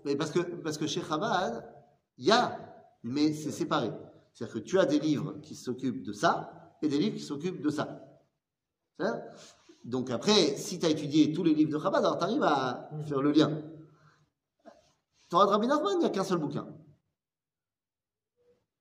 Mais 0.06 0.16
parce 0.16 0.32
que, 0.32 0.40
parce 0.40 0.78
que 0.78 0.88
chez 0.88 1.02
Chabad, 1.02 1.70
il 2.18 2.26
y 2.26 2.32
a, 2.32 2.58
mais 3.04 3.34
c'est 3.34 3.52
séparé. 3.52 3.92
C'est-à-dire 4.34 4.54
que 4.56 4.60
tu 4.60 4.80
as 4.80 4.86
des 4.86 5.00
livres 5.00 5.40
qui 5.42 5.54
s'occupent 5.54 6.02
de 6.02 6.14
ça 6.14 6.76
et 6.82 6.88
des 6.88 6.98
livres 6.98 7.18
qui 7.18 7.24
s'occupent 7.24 7.62
de 7.62 7.70
ça. 7.70 8.06
Donc 9.84 10.12
après, 10.12 10.56
si 10.58 10.80
tu 10.80 10.86
as 10.86 10.90
étudié 10.90 11.32
tous 11.34 11.44
les 11.44 11.54
livres 11.54 11.72
de 11.72 11.80
Chabad, 11.82 12.04
alors 12.04 12.18
tu 12.18 12.24
arrives 12.24 12.44
à 12.44 12.90
faire 13.08 13.22
le 13.22 13.32
lien. 13.32 13.62
Torah 15.30 15.46
de 15.46 15.52
Rabbi 15.52 15.68
Nachman, 15.68 15.94
il 15.96 16.00
n'y 16.00 16.06
a 16.06 16.10
qu'un 16.10 16.24
seul 16.24 16.40
bouquin. 16.40 16.68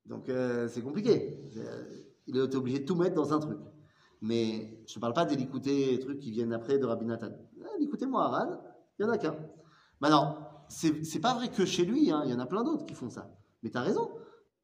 Donc 0.07 0.29
euh, 0.29 0.69
c'est 0.69 0.83
compliqué. 0.83 1.49
C'est- 1.53 2.07
Il 2.27 2.37
est 2.37 2.55
obligé 2.55 2.81
de 2.81 2.85
tout 2.85 2.95
mettre 2.95 3.15
dans 3.15 3.33
un 3.33 3.39
truc. 3.39 3.59
Mais 4.21 4.83
je 4.87 4.99
ne 4.99 5.01
parle 5.01 5.15
pas 5.15 5.25
des 5.25 5.37
les 5.37 5.99
trucs 5.99 6.19
qui 6.19 6.31
viennent 6.31 6.53
après 6.53 6.79
de 6.79 6.85
Rabbi 6.85 7.07
Nathan. 7.07 7.31
Écoutez-moi, 7.81 8.25
Aran, 8.25 8.61
il 8.99 9.05
n'y 9.05 9.11
en 9.11 9.15
a 9.15 9.19
qu'un. 9.19 9.37
Maintenant, 10.01 10.37
c'est 10.69 11.05
c'est 11.05 11.21
pas 11.21 11.35
vrai 11.35 11.49
que 11.51 11.65
chez 11.65 11.85
lui, 11.85 12.11
hein, 12.11 12.23
il 12.25 12.31
y 12.31 12.35
en 12.35 12.39
a 12.41 12.47
plein 12.47 12.65
d'autres 12.65 12.85
qui 12.85 12.95
font 12.95 13.09
ça. 13.09 13.31
Mais 13.63 13.71
tu 13.71 13.79
as 13.79 13.83
raison. 13.83 14.11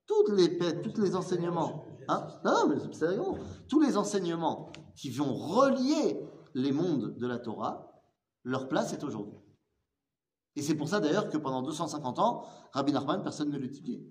toutes 0.06 0.30
les, 0.30 0.58
tous 0.82 1.00
les 1.00 1.16
enseignements, 1.16 1.86
hein 2.08 2.26
non, 2.44 2.52
non, 2.52 2.68
mais 2.68 2.76
c'est 2.92 3.18
tous 3.68 3.80
les 3.80 3.96
enseignements 3.96 4.70
qui 4.96 5.10
vont 5.10 5.34
relier 5.34 6.20
les 6.54 6.72
mondes 6.72 7.16
de 7.16 7.26
la 7.26 7.38
Torah, 7.38 8.02
leur 8.44 8.68
place 8.68 8.92
est 8.92 9.02
aujourd'hui. 9.04 9.38
Et 10.56 10.62
c'est 10.62 10.76
pour 10.76 10.88
ça 10.88 11.00
d'ailleurs 11.00 11.28
que 11.28 11.36
pendant 11.36 11.62
250 11.62 12.18
ans, 12.18 12.46
Rabbi 12.72 12.92
Nachman, 12.92 13.22
personne 13.22 13.50
ne 13.50 13.58
l'étudiait. 13.58 14.04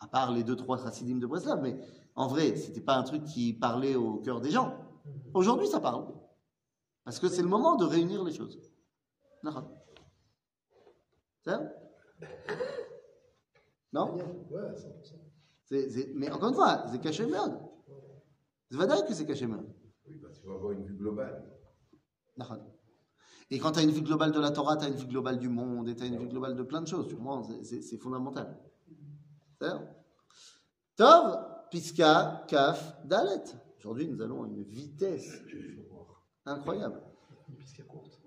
À 0.00 0.08
part 0.08 0.32
les 0.32 0.42
deux, 0.42 0.56
trois 0.56 0.78
chassidim 0.78 1.16
de 1.16 1.26
Breslav, 1.26 1.60
mais 1.60 1.78
en 2.14 2.28
vrai, 2.28 2.56
c'était 2.56 2.80
pas 2.80 2.96
un 2.96 3.02
truc 3.02 3.24
qui 3.24 3.52
parlait 3.52 3.94
au 3.94 4.18
cœur 4.18 4.40
des 4.40 4.50
gens. 4.50 4.74
Aujourd'hui, 5.34 5.68
ça 5.68 5.80
parle. 5.80 6.06
Parce 7.04 7.18
que 7.18 7.28
c'est 7.28 7.42
le 7.42 7.48
moment 7.48 7.76
de 7.76 7.84
réunir 7.84 8.24
les 8.24 8.32
choses. 8.32 8.58
Non? 13.92 14.16
Ouais, 14.50 14.72
100%. 14.72 15.23
C'est- 15.64 15.88
c'est- 15.90 16.12
Mais 16.14 16.30
encore 16.30 16.48
une 16.50 16.54
fois, 16.54 16.84
c'est 16.90 17.00
caché 17.00 17.26
merde. 17.26 17.58
C'est 18.70 18.76
vrai 18.76 18.86
que 19.06 19.14
c'est 19.14 19.26
caché 19.26 19.46
merde. 19.46 19.66
Oui, 20.06 20.16
parce 20.20 20.34
qu'il 20.34 20.44
faut 20.44 20.52
avoir 20.54 20.72
une 20.72 20.84
vue 20.84 20.94
globale. 20.94 21.42
Nachon. 22.36 22.60
Et 23.50 23.58
quand 23.58 23.72
tu 23.72 23.78
as 23.78 23.82
une 23.82 23.90
vue 23.90 24.02
globale 24.02 24.32
de 24.32 24.40
la 24.40 24.50
Torah, 24.50 24.76
tu 24.76 24.84
as 24.84 24.88
une 24.88 24.94
vue 24.96 25.06
globale 25.06 25.38
du 25.38 25.48
monde, 25.48 25.88
et 25.88 25.94
tu 25.94 26.02
as 26.02 26.06
une 26.06 26.18
vue 26.18 26.28
globale 26.28 26.56
de 26.56 26.62
plein 26.62 26.82
de 26.82 26.86
choses. 26.88 27.08
Pour 27.08 27.20
moi, 27.20 27.42
c'est- 27.62 27.82
c'est 27.82 27.98
fondamental. 27.98 28.58
C'est 29.60 29.68
ça 29.68 29.82
Tov, 30.96 31.38
Piska, 31.70 32.44
Kaf, 32.48 32.96
Dalet. 33.04 33.42
Aujourd'hui, 33.78 34.08
nous 34.08 34.20
allons 34.22 34.44
à 34.44 34.46
une 34.46 34.62
vitesse 34.62 35.40
incroyable. 36.46 37.00
Une 37.48 37.56
piste 37.56 37.86
courte. 37.86 38.20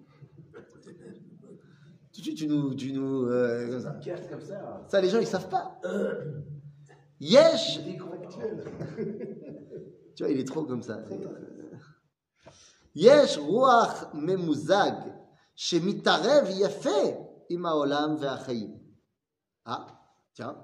Tout 2.13 2.21
de 2.21 2.25
suite, 2.25 2.37
tu 2.37 2.47
nous. 2.47 2.73
Tu 2.75 2.91
nous 2.93 3.25
euh, 3.25 3.69
comme 3.69 3.79
ça. 3.81 3.91
Casse 4.03 4.27
comme 4.27 4.41
ça. 4.41 4.85
Ça, 4.87 5.01
les 5.01 5.09
gens, 5.09 5.19
ils 5.19 5.27
savent 5.27 5.49
pas. 5.49 5.79
Yesh 7.19 7.79
Tu 10.15 10.23
vois, 10.23 10.31
il 10.31 10.39
est 10.39 10.47
trop 10.47 10.63
comme 10.63 10.81
ça. 10.81 10.99
Yesh 12.95 13.37
ruach 13.37 14.13
memuzag 14.13 15.13
shemitarev 15.55 16.49
yafé 16.57 17.17
imaolam 17.49 18.17
ve'achayim. 18.17 18.79
Ah, 19.65 20.01
tiens, 20.33 20.57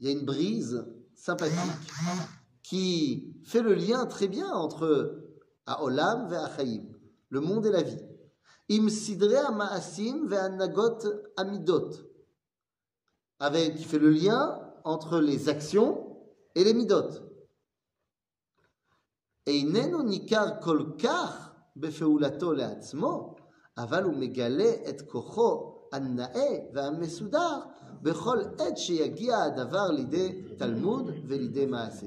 il 0.00 0.06
y 0.06 0.08
a 0.08 0.12
une 0.12 0.24
brise 0.24 0.84
sympathique 1.14 1.58
qui 2.62 3.36
fait 3.44 3.62
le 3.62 3.74
lien 3.74 4.06
très 4.06 4.26
bien 4.26 4.50
entre 4.50 5.22
haolam 5.66 6.28
ve'achayim, 6.28 6.92
le 7.28 7.40
monde 7.40 7.66
et 7.66 7.70
la 7.70 7.82
vie. 7.82 8.02
Im 8.70 8.88
sidre 8.88 9.52
maasim 9.52 10.26
ve'anagot 10.26 10.98
amidot. 11.36 11.90
Avec, 13.38 13.76
qui 13.76 13.84
fait 13.84 13.98
le 13.98 14.10
lien 14.10 14.61
entre 14.83 15.19
les 15.19 15.49
actions 15.49 16.17
et 16.55 16.63
les 16.63 16.73
midot. 16.73 17.09
איננו 19.47 20.01
ניכר 20.01 20.45
כל 20.61 20.83
כך 21.03 21.49
בפעולתו 21.75 22.53
לעצמו, 22.53 23.35
אבל 23.77 24.03
הוא 24.03 24.13
מגלה 24.13 24.71
את 24.89 25.01
כוחו 25.01 25.73
הנאה 25.93 26.57
והמסודר 26.73 27.59
בכל 28.01 28.37
עת 28.59 28.77
שיגיע 28.77 29.37
הדבר 29.37 29.91
לידי 29.91 30.41
תלמוד 30.57 31.09
ולידי 31.27 31.65
מעשה. 31.65 32.05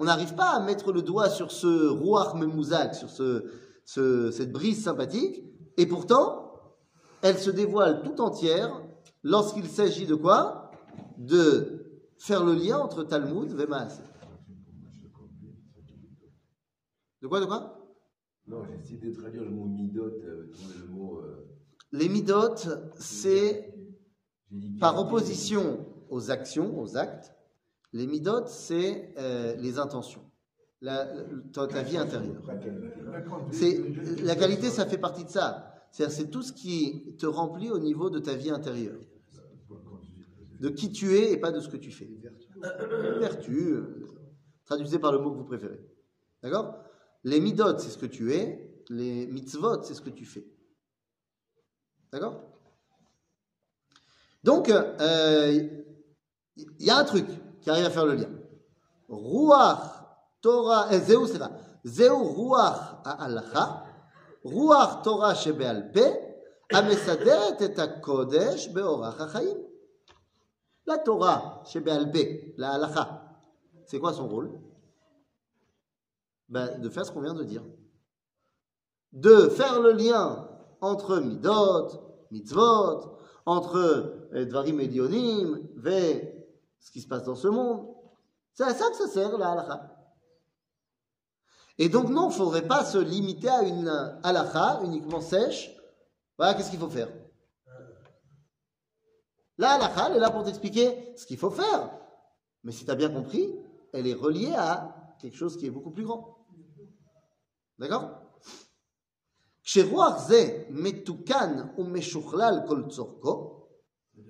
On 0.00 0.04
n'arrive 0.04 0.34
pas 0.34 0.50
à 0.56 0.60
mettre 0.60 0.90
le 0.92 1.02
doigt 1.02 1.28
sur 1.30 1.52
ce 1.52 1.88
rouach 1.88 2.34
memouzak, 2.34 2.94
sur 2.94 3.10
ce, 3.10 3.44
ce- 3.84 4.30
cette 4.32 4.50
brise 4.50 4.82
sympathique, 4.82 5.44
et 5.76 5.86
pourtant, 5.86 6.50
elle 7.20 7.38
se 7.38 7.50
dévoile 7.50 8.02
tout 8.02 8.20
entière 8.20 8.82
lorsqu'il 9.22 9.68
s'agit 9.68 10.06
de 10.06 10.16
quoi 10.16 10.65
De 11.17 12.03
faire 12.17 12.43
le 12.43 12.53
lien 12.53 12.77
entre 12.79 13.03
Talmud 13.03 13.59
et 13.59 13.67
Maaseh. 13.67 14.01
De 17.21 17.27
quoi, 17.27 17.39
de 17.39 17.45
quoi? 17.45 17.73
Non, 18.47 18.63
j'ai 18.65 18.95
essayé 18.95 19.11
de 19.11 19.19
traduire 19.19 19.43
le 19.43 19.49
mot 19.49 19.65
midot, 19.65 20.05
euh, 20.05 20.51
le 20.81 20.87
mot. 20.93 21.17
euh, 21.19 21.47
Les 21.91 22.07
midot, 22.07 22.55
c'est 22.95 23.73
par 24.79 24.97
opposition 24.99 25.85
aux 26.09 26.31
actions, 26.31 26.79
aux 26.79 26.95
actes. 26.95 27.33
Les 27.91 28.05
midot, 28.07 28.45
c'est 28.47 29.13
euh, 29.17 29.55
les 29.55 29.79
intentions, 29.79 30.21
la, 30.81 31.07
ta, 31.51 31.67
ta 31.67 31.81
vie 31.81 31.97
intérieure. 31.97 32.41
C'est 33.51 33.81
la 34.23 34.35
qualité, 34.35 34.69
ça 34.69 34.85
fait 34.85 34.97
partie 34.97 35.25
de 35.25 35.29
ça. 35.29 35.73
C'est-à-dire, 35.91 36.15
c'est 36.15 36.29
tout 36.29 36.43
ce 36.43 36.53
qui 36.53 37.15
te 37.17 37.25
remplit 37.25 37.71
au 37.71 37.79
niveau 37.79 38.09
de 38.09 38.19
ta 38.19 38.35
vie 38.35 38.51
intérieure, 38.51 38.99
de 40.59 40.69
qui 40.69 40.91
tu 40.91 41.15
es 41.15 41.31
et 41.31 41.37
pas 41.37 41.51
de 41.51 41.59
ce 41.59 41.69
que 41.69 41.77
tu 41.77 41.91
fais. 41.91 42.09
Les 42.09 43.19
vertus, 43.19 43.73
euh, 43.73 44.07
traduisez 44.65 44.99
par 44.99 45.11
le 45.11 45.19
mot 45.19 45.31
que 45.31 45.37
vous 45.37 45.45
préférez. 45.45 45.79
D'accord? 46.41 46.83
Les 47.23 47.39
midot, 47.39 47.77
c'est 47.77 47.89
ce 47.89 47.97
que 47.97 48.05
tu 48.05 48.33
es. 48.33 48.83
Les 48.89 49.27
mitzvot, 49.27 49.83
c'est 49.83 49.93
ce 49.93 50.01
que 50.01 50.09
tu 50.09 50.25
fais. 50.25 50.47
D'accord? 52.11 52.41
Donc, 54.43 54.69
euh, 54.69 55.69
il 56.55 56.85
y 56.85 56.89
a 56.89 56.97
un 56.97 57.03
truc 57.03 57.27
qui 57.61 57.69
arrive 57.69 57.85
à 57.85 57.89
faire 57.89 58.05
le 58.05 58.15
lien. 58.15 58.29
Ruach, 59.09 59.79
Torah, 60.41 60.87
eh, 60.91 60.95
et 60.95 60.99
Zeu, 61.01 61.25
c'est 61.27 61.37
ça. 61.37 61.51
Zeu, 61.85 62.13
Ruach, 62.13 63.01
à 63.03 63.25
Allah. 63.25 63.85
Ruach, 64.43 65.01
Torah, 65.03 65.35
chez 65.35 65.53
Bealpe, 65.53 65.99
Amesaderet 66.71 67.57
et 67.61 67.73
ta 67.73 67.87
Kodesh, 67.87 68.71
Beorach, 68.73 69.19
Achaim. 69.19 69.57
La 70.87 70.97
Torah 70.97 71.63
shebe'al 71.65 72.09
pe, 72.11 72.53
la 72.57 72.71
halacha, 72.71 73.21
c'est 73.85 73.99
quoi 73.99 74.13
son 74.13 74.27
rôle? 74.29 74.51
Ben, 76.47 76.79
De 76.79 76.89
faire 76.89 77.05
ce 77.05 77.11
qu'on 77.11 77.21
vient 77.21 77.33
de 77.33 77.43
dire. 77.43 77.63
De 79.11 79.49
faire 79.49 79.81
le 79.81 79.91
lien 79.91 80.47
entre 80.79 81.19
midot, 81.19 81.89
mitzvot, 82.31 83.17
entre 83.45 83.75
euh, 84.33 84.45
dvarim 84.45 84.79
et 84.79 84.87
dionim, 84.87 85.59
ve 85.75 86.21
ce 86.79 86.91
qui 86.91 87.01
se 87.01 87.07
passe 87.07 87.23
dans 87.23 87.35
ce 87.35 87.49
monde. 87.49 87.87
C'est 88.53 88.63
à 88.63 88.73
ça 88.73 88.89
que 88.89 88.95
ça 88.95 89.07
sert 89.07 89.37
la 89.37 89.51
halakha. 89.51 89.93
Et 91.77 91.89
donc 91.89 92.09
non, 92.09 92.29
il 92.29 92.33
ne 92.33 92.33
faudrait 92.33 92.67
pas 92.67 92.85
se 92.85 92.97
limiter 92.97 93.49
à 93.49 93.63
une 93.63 93.89
halakha 94.23 94.81
uniquement 94.83 95.21
sèche. 95.21 95.75
Voilà, 96.37 96.53
qu'est-ce 96.53 96.69
qu'il 96.69 96.79
faut 96.79 96.89
faire? 96.89 97.09
La 99.57 99.71
halakha, 99.71 100.09
elle 100.09 100.17
est 100.17 100.19
là 100.19 100.29
pour 100.29 100.43
t'expliquer 100.43 101.13
ce 101.15 101.25
qu'il 101.25 101.37
faut 101.37 101.49
faire. 101.49 101.89
Mais 102.63 102.71
si 102.71 102.85
tu 102.85 102.91
as 102.91 102.95
bien 102.95 103.09
compris, 103.09 103.55
elle 103.93 104.07
est 104.07 104.13
reliée 104.13 104.53
à 104.55 105.15
quelque 105.19 105.35
chose 105.35 105.57
qui 105.57 105.65
est 105.65 105.71
beaucoup 105.71 105.91
plus 105.91 106.03
grand. 106.03 106.45
D'accord? 107.79 108.23
C'est 109.63 109.83
de 109.83 109.95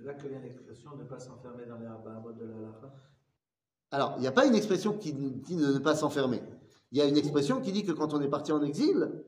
là 0.03 0.13
que 0.13 0.27
vient 0.27 0.39
l'expression 0.39 0.95
ne 0.95 1.03
pas 1.03 1.19
s'enfermer 1.19 1.65
dans 1.65 1.77
les 1.77 1.85
arbres 1.85 2.33
de 2.33 2.45
la 2.45 2.55
halakha 2.55 2.93
Alors, 3.91 4.13
il 4.17 4.21
n'y 4.21 4.27
a 4.27 4.31
pas 4.31 4.45
une 4.45 4.55
expression 4.55 4.97
qui 4.97 5.13
dit 5.13 5.55
ne 5.55 5.77
pas 5.79 5.95
s'enfermer. 5.95 6.41
Il 6.91 6.97
y 6.97 7.01
a 7.01 7.05
une 7.05 7.17
expression 7.17 7.61
qui 7.61 7.71
dit 7.71 7.85
que 7.85 7.91
quand 7.91 8.13
on 8.13 8.21
est 8.21 8.29
parti 8.29 8.51
en 8.51 8.63
exil, 8.63 9.23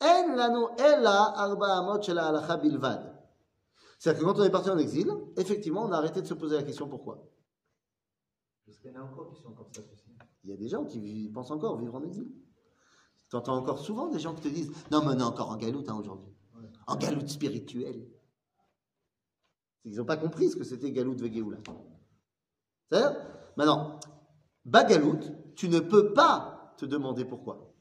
En 0.00 0.34
lano 0.34 0.70
ella 0.78 1.32
arba 1.36 2.00
shel 2.02 2.18
halakha 2.18 2.56
bilvad. 2.56 3.11
C'est-à-dire 4.02 4.22
que 4.22 4.26
quand 4.32 4.40
on 4.40 4.42
est 4.42 4.50
parti 4.50 4.68
en 4.68 4.78
exil, 4.78 5.08
effectivement, 5.36 5.84
on 5.84 5.92
a 5.92 5.96
arrêté 5.98 6.20
de 6.22 6.26
se 6.26 6.34
poser 6.34 6.56
la 6.56 6.64
question 6.64 6.88
pourquoi. 6.88 7.24
Parce 8.66 8.76
qu'il 8.78 8.90
y 8.90 8.96
en 8.96 9.00
a 9.00 9.04
encore 9.04 9.30
qui 9.32 9.40
sont 9.40 9.52
comme 9.52 9.72
ça 9.72 9.80
aussi. 9.92 10.10
Il 10.42 10.50
y 10.50 10.52
a 10.52 10.56
des 10.56 10.66
gens 10.68 10.84
qui 10.84 10.98
vivent- 10.98 11.30
pensent 11.30 11.52
encore 11.52 11.78
vivre 11.78 11.94
en 11.94 12.02
exil. 12.02 12.26
Tu 13.30 13.36
entends 13.36 13.56
encore 13.56 13.78
souvent 13.78 14.08
des 14.08 14.18
gens 14.18 14.34
qui 14.34 14.40
te 14.42 14.48
disent 14.48 14.72
Non, 14.90 15.02
mais 15.04 15.12
on 15.14 15.18
est 15.20 15.22
encore 15.22 15.50
en 15.52 15.56
galoute 15.56 15.88
hein, 15.88 15.94
aujourd'hui. 15.96 16.32
En 16.88 16.96
galoute 16.96 17.28
spirituelle. 17.28 18.04
Ils 19.84 19.96
n'ont 19.96 20.04
pas 20.04 20.16
compris 20.16 20.50
ce 20.50 20.56
que 20.56 20.64
c'était 20.64 20.90
galoute 20.90 21.20
Vegeoula. 21.20 21.58
C'est-à-dire, 22.90 23.20
maintenant, 23.56 24.00
Bagaloute, 24.64 25.30
tu 25.54 25.68
ne 25.68 25.78
peux 25.78 26.12
pas 26.12 26.74
te 26.76 26.86
demander 26.86 27.24
pourquoi. 27.24 27.72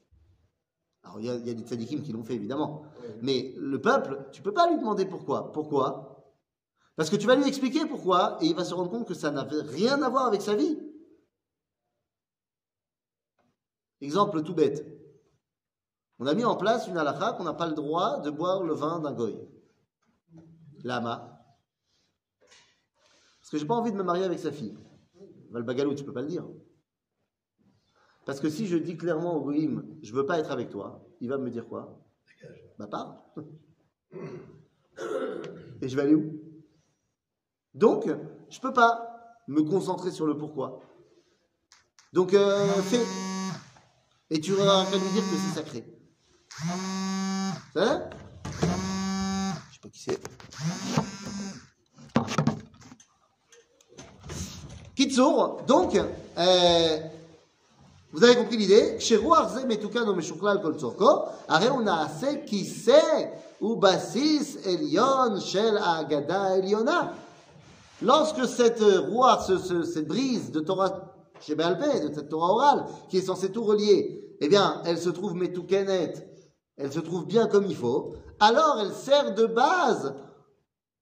Alors, 1.04 1.20
il 1.20 1.26
y, 1.26 1.30
a- 1.32 1.36
il 1.36 1.48
y 1.48 1.50
a 1.50 1.54
des 1.56 1.64
tzadikim 1.64 2.04
qui 2.04 2.12
l'ont 2.12 2.24
fait, 2.24 2.36
évidemment. 2.36 2.84
Mais 3.24 3.56
le 3.58 3.82
peuple, 3.82 4.28
tu 4.32 4.44
peux 4.44 4.54
pas 4.54 4.70
lui 4.70 4.78
demander 4.78 5.06
pourquoi. 5.08 5.52
Pourquoi? 5.52 6.11
Parce 6.96 7.10
que 7.10 7.16
tu 7.16 7.28
vas 7.28 7.36
lui 7.36 7.48
expliquer 7.48 7.86
pourquoi, 7.86 8.38
et 8.42 8.48
il 8.48 8.56
va 8.56 8.66
se 8.66 8.74
rendre 8.74 8.92
compte 8.92 9.08
que 9.08 9.14
ça 9.14 9.32
n'avait 9.32 9.62
rien 9.62 10.02
à 10.02 10.10
voir 10.10 10.28
avec 10.28 10.42
sa 10.42 10.56
vie. 10.56 10.78
Exemple 14.02 14.44
tout 14.44 14.54
bête. 14.54 14.86
On 16.20 16.28
a 16.28 16.34
mis 16.34 16.46
en 16.46 16.56
place 16.56 16.88
une 16.88 16.98
halakha 16.98 17.34
qu'on 17.34 17.44
n'a 17.44 17.54
pas 17.54 17.68
le 17.68 17.74
droit 17.74 18.20
de 18.20 18.30
boire 18.30 18.64
le 18.64 18.74
vin 18.74 19.00
d'un 19.00 19.14
goy. 19.14 19.40
Lama. 20.84 21.44
Parce 23.40 23.50
que 23.52 23.58
j'ai 23.58 23.66
pas 23.66 23.76
envie 23.76 23.92
de 23.92 23.98
me 23.98 24.04
marier 24.04 24.24
avec 24.24 24.40
sa 24.40 24.52
fille. 24.52 24.78
Valbagalou, 25.50 25.94
tu 25.96 26.04
peux 26.04 26.14
pas 26.14 26.22
le 26.22 26.28
dire. 26.28 26.48
Parce 28.26 28.40
que 28.40 28.50
si 28.50 28.68
je 28.68 28.78
dis 28.78 28.98
clairement 28.98 29.36
au 29.36 29.42
goïm, 29.42 29.98
je 30.02 30.14
veux 30.14 30.26
pas 30.26 30.40
être 30.40 30.52
avec 30.52 30.70
toi, 30.70 31.04
il 31.20 31.30
va 31.30 31.38
me 31.38 31.50
dire 31.50 31.68
quoi? 31.68 32.00
Bah 32.78 32.88
parle. 32.88 33.16
Et 35.82 35.88
je 35.90 35.96
vais 35.96 36.04
aller 36.04 36.16
où? 36.16 36.51
Donc, 37.74 38.06
je 38.50 38.60
peux 38.60 38.74
pas. 38.74 39.08
me 39.48 39.64
concentrer 39.64 40.12
sur 40.12 40.26
le 40.26 40.38
pourquoi. 40.38 40.82
Donc, 42.14 42.34
euh, 42.34 42.68
fais. 42.84 43.02
Et 44.30 44.40
tu 44.40 44.54
auras 44.54 44.86
qu'à 44.86 44.98
lui 44.98 45.10
dire 45.10 45.24
que 45.24 45.36
c'est 45.38 45.56
sacré. 45.60 45.86
Ça 47.74 47.86
va 47.86 48.10
Je 49.70 49.74
sais 49.74 49.80
pas 49.82 49.90
qui 49.90 50.02
c'est. 50.02 50.20
Kitsour, 54.96 55.62
donc, 55.68 55.96
euh, 55.96 56.98
vous 58.14 58.24
avez 58.24 58.36
compris 58.36 58.58
l'idée? 58.58 59.00
Chez 59.00 59.16
Ruach 59.16 59.54
Metukan 59.66 60.08
o 60.08 60.16
Lorsque 68.03 68.47
cette 68.47 68.83
roi, 69.11 69.39
ce- 69.47 69.59
ce- 69.59 69.83
cette 69.85 70.07
brise 70.07 70.51
de 70.53 70.61
Torah 70.61 71.13
chez 71.41 71.55
Béalpé, 71.55 72.01
de 72.01 72.15
cette 72.15 72.29
Torah 72.29 72.51
orale, 72.53 72.85
qui 73.09 73.19
est 73.19 73.23
censée 73.23 73.51
tout 73.53 73.65
relier, 73.65 74.37
eh 74.41 74.49
bien, 74.49 74.83
elle 74.85 74.99
se 74.99 75.11
trouve 75.11 75.35
Metukenet, 75.35 76.13
elle 76.77 76.93
se 76.93 77.01
trouve 77.01 77.27
bien 77.27 77.47
comme 77.47 77.67
il 77.67 77.77
faut, 77.77 78.15
alors 78.41 78.79
elle 78.81 78.93
sert 78.93 79.35
de 79.35 79.47
base 79.47 80.15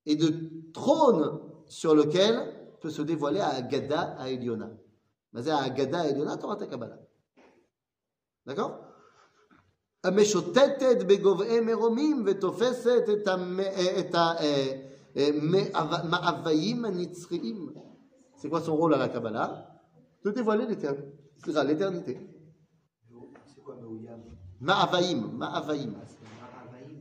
et 0.07 0.17
de 0.17 0.33
trône 0.73 1.41
sur 1.69 1.95
lequel 1.95 2.35
peut 2.81 2.91
se 2.91 3.03
dévoiler 3.03 3.41
à 3.41 3.49
Agada 3.49 4.17
à 4.19 4.29
Eliona. 4.29 4.71
Mais 5.33 5.43
c'est 5.43 5.51
à 5.51 5.59
Agada 5.59 6.01
à 6.01 6.07
Eliona, 6.07 6.37
Torah 6.37 6.57
Kabbalah. 6.57 6.99
D'accord 8.47 8.81
המשוטטת 10.05 11.03
בגובהי 11.07 11.61
מרומים 11.61 12.25
ותופסת 12.27 13.05
את 13.13 13.29
המאוויים 13.29 13.97
הנצחיים. 13.97 14.88
C'est 18.36 18.50
quoi 18.50 18.62
son 18.62 18.78
rôle 18.78 18.94
à 18.94 18.98
la 18.98 19.10
Kabbalah? 19.10 19.82
De 20.24 20.32
dévoiler 20.32 20.66
l'éternité. 20.66 21.06
C'est 23.46 23.62
quoi 23.62 23.76
c'est 23.78 23.86
Ma'avaïm. 24.62 25.96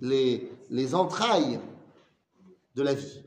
Les, 0.00 0.50
les 0.70 0.94
entrailles 0.94 1.60
de 2.74 2.82
la 2.82 2.94
vie. 2.94 3.24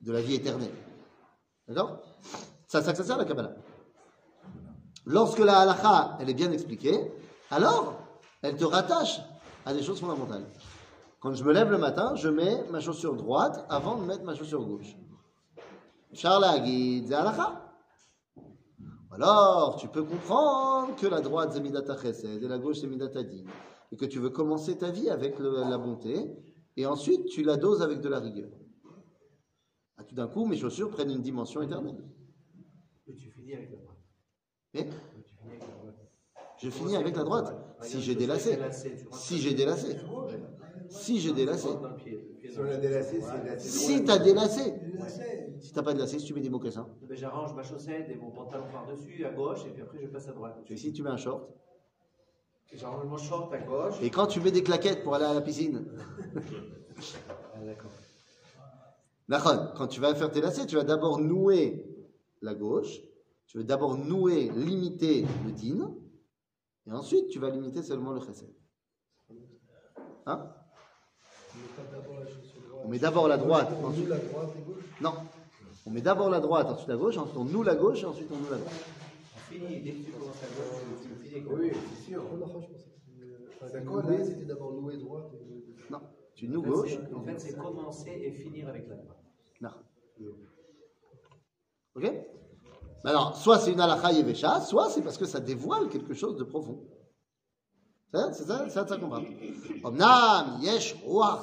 De 0.00 0.12
la 0.12 0.22
vie 0.22 0.34
éternelle. 0.34 0.74
D'accord? 1.68 2.00
C'est 2.66 2.78
à 2.78 2.82
ça 2.82 2.92
que 2.92 2.98
ça 2.98 3.04
sert 3.04 3.18
la 3.18 3.26
Kabbalah. 3.26 3.54
Lorsque 5.04 5.40
la 5.40 5.60
halakha, 5.60 6.16
elle 6.20 6.30
est 6.30 6.34
bien 6.34 6.52
expliquée, 6.52 7.12
alors 7.50 7.98
elle 8.40 8.56
te 8.56 8.64
rattache 8.64 9.20
à 9.66 9.74
des 9.74 9.82
choses 9.82 10.00
fondamentales. 10.00 10.46
Quand 11.22 11.32
je 11.34 11.44
me 11.44 11.52
lève 11.52 11.70
le 11.70 11.78
matin, 11.78 12.14
je 12.16 12.28
mets 12.28 12.64
ma 12.70 12.80
chaussure 12.80 13.14
droite 13.16 13.64
avant 13.68 13.96
de 13.96 14.04
mettre 14.04 14.24
ma 14.24 14.34
chaussure 14.34 14.64
gauche. 14.66 14.96
Halakha. 17.14 17.58
Alors, 19.12 19.76
tu 19.78 19.88
peux 19.88 20.02
comprendre 20.02 20.96
que 20.96 21.06
la 21.06 21.20
droite 21.20 21.50
c'est 21.52 21.60
Midata 21.60 21.96
Chesed 21.96 22.42
et 22.42 22.48
la 22.48 22.58
gauche 22.58 22.78
c'est 22.80 22.86
Midata 22.86 23.22
Din. 23.22 23.44
Et 23.92 23.96
que 23.96 24.06
tu 24.06 24.18
veux 24.18 24.30
commencer 24.30 24.76
ta 24.76 24.90
vie 24.90 25.10
avec 25.10 25.38
le- 25.38 25.60
la 25.68 25.78
bonté 25.78 26.34
et 26.76 26.86
ensuite 26.86 27.26
tu 27.26 27.42
la 27.42 27.56
doses 27.56 27.82
avec 27.82 28.00
de 28.00 28.08
la 28.08 28.18
rigueur. 28.20 28.50
Ah, 29.98 30.04
tout 30.04 30.14
d'un 30.14 30.26
coup, 30.28 30.46
mes 30.46 30.56
chaussures 30.56 30.90
prennent 30.90 31.10
une 31.10 31.20
dimension 31.22 31.60
éternelle. 31.62 32.02
Mais 33.06 33.14
tu 33.14 33.30
finis 33.30 33.52
avec 33.54 33.70
la 33.70 33.76
droite. 33.76 33.98
Mais 34.74 34.84
Mais 34.84 35.22
je 36.56 36.70
finis 36.70 36.96
avec 36.96 37.14
la 37.16 37.22
droite. 37.24 37.54
Si 37.82 38.00
j'ai 38.00 38.14
délacé. 38.14 38.58
Si 39.12 39.38
j'ai 39.38 39.54
délacé. 39.54 39.96
Si 40.92 41.20
j'ai 41.20 41.32
délacé. 41.32 41.68
Pied. 41.96 42.18
délacée, 42.80 43.20
c'est 43.20 43.44
la 43.44 43.58
Si 43.58 44.04
t'as 44.04 44.18
délacé. 44.18 44.74
Si 45.60 45.72
t'as 45.72 45.82
pas 45.82 45.94
délacé, 45.94 46.18
si 46.18 46.26
tu 46.26 46.34
mets 46.34 46.40
des 46.40 46.50
mocassins. 46.50 46.88
Ben, 47.02 47.16
J'arrange 47.16 47.54
ma 47.54 47.62
chaussette 47.62 48.10
et 48.10 48.16
mon 48.16 48.30
pantalon 48.30 48.66
par-dessus 48.70 49.24
à 49.24 49.30
gauche 49.30 49.64
et 49.66 49.70
puis 49.70 49.82
après 49.82 50.00
je 50.00 50.08
passe 50.08 50.28
à 50.28 50.32
droite. 50.32 50.58
Et 50.68 50.76
si 50.76 50.92
tu 50.92 51.02
mets 51.02 51.10
un 51.10 51.16
short. 51.16 51.48
J'arrange 52.74 53.06
mon 53.06 53.16
short 53.16 53.52
à 53.52 53.58
gauche. 53.58 53.94
Et 54.02 54.10
quand 54.10 54.26
tu 54.26 54.40
mets 54.40 54.50
des 54.50 54.62
claquettes 54.62 55.02
pour 55.02 55.14
aller 55.14 55.24
à 55.24 55.34
la 55.34 55.40
piscine. 55.40 55.86
Ah, 57.54 57.64
d'accord. 57.64 57.90
Nachon, 59.28 59.72
quand 59.76 59.88
tu 59.88 60.00
vas 60.00 60.14
faire 60.14 60.30
tes 60.30 60.40
lacets, 60.40 60.66
tu 60.66 60.76
vas 60.76 60.84
d'abord 60.84 61.18
nouer 61.18 61.84
la 62.42 62.54
gauche. 62.54 63.00
Tu 63.46 63.58
vas 63.58 63.64
d'abord 63.64 63.96
nouer, 63.96 64.50
limiter 64.50 65.26
le 65.44 65.52
din. 65.52 65.94
Et 66.86 66.92
ensuite, 66.92 67.28
tu 67.28 67.38
vas 67.38 67.50
limiter 67.50 67.82
seulement 67.82 68.12
le 68.12 68.20
chesed. 68.20 68.48
Hein? 70.26 70.54
On 72.84 72.88
met 72.88 72.98
d'abord 72.98 73.28
la 73.28 73.36
droite, 73.36 73.68
On 73.82 73.86
ensuite- 73.86 74.08
la 74.08 74.18
droite 74.18 74.50
et 74.58 74.62
gauche. 74.62 74.84
Non. 75.00 75.12
On 75.86 75.90
met 75.90 76.00
d'abord 76.00 76.30
la 76.30 76.40
droite, 76.40 76.66
ensuite 76.68 76.88
la 76.88 76.96
gauche, 76.96 77.16
ensuite 77.16 77.36
on 77.36 77.44
noue 77.44 77.62
la 77.62 77.74
gauche 77.74 78.02
et 78.02 78.06
ensuite 78.06 78.28
on 78.32 78.36
noue 78.36 78.50
la 78.50 78.58
droite. 78.58 78.74
On 79.36 79.52
finit. 79.52 79.80
Dès 79.82 79.92
que 79.92 80.04
tu 80.06 80.12
commences 80.12 80.36
à 80.42 80.46
gauche, 80.46 80.82
tu 81.02 81.08
finis 81.28 81.34
avec 81.40 81.46
la 81.50 81.54
Oui, 81.54 81.70
c'est 81.96 82.04
sûr. 82.10 82.22
Oh, 82.32 82.60
c'était- 82.60 83.72
Ça 83.72 83.80
nouer, 83.80 84.02
colle, 84.02 84.12
hein. 84.12 84.24
c'était 84.24 84.44
d'abord 84.44 84.72
nouer 84.72 84.96
droite 84.96 85.30
et 85.34 85.44
nouer 85.44 85.60
gauche. 85.60 85.90
Non. 85.90 86.00
Tu 86.34 86.48
noues 86.48 86.58
En 86.60 86.62
fait, 86.64 86.68
gauche. 86.70 86.90
c'est- 86.90 87.14
En 87.14 87.22
fait, 87.22 87.38
c'est 87.40 87.56
commencer 87.56 88.10
et 88.10 88.32
finir 88.32 88.68
avec 88.68 88.88
la 88.88 88.96
droite. 88.96 89.18
Non. 89.60 89.70
Ok 91.94 92.12
Alors, 93.04 93.36
soit 93.36 93.58
c'est 93.58 93.72
une 93.72 93.80
halakha 93.80 94.12
yevesha, 94.12 94.60
soit 94.60 94.88
c'est 94.90 95.02
parce 95.02 95.18
que 95.18 95.26
ça 95.26 95.40
dévoile 95.40 95.88
quelque 95.88 96.14
chose 96.14 96.36
de 96.36 96.44
profond. 96.44 96.80
C'est 98.12 98.44
ça, 98.44 98.64
c'est 98.68 98.70
ça, 98.88 98.96
qu'on 98.98 99.08
parle. 99.08 99.24
Omnam 99.84 100.58
yesh 100.60 100.94
ruach 101.06 101.42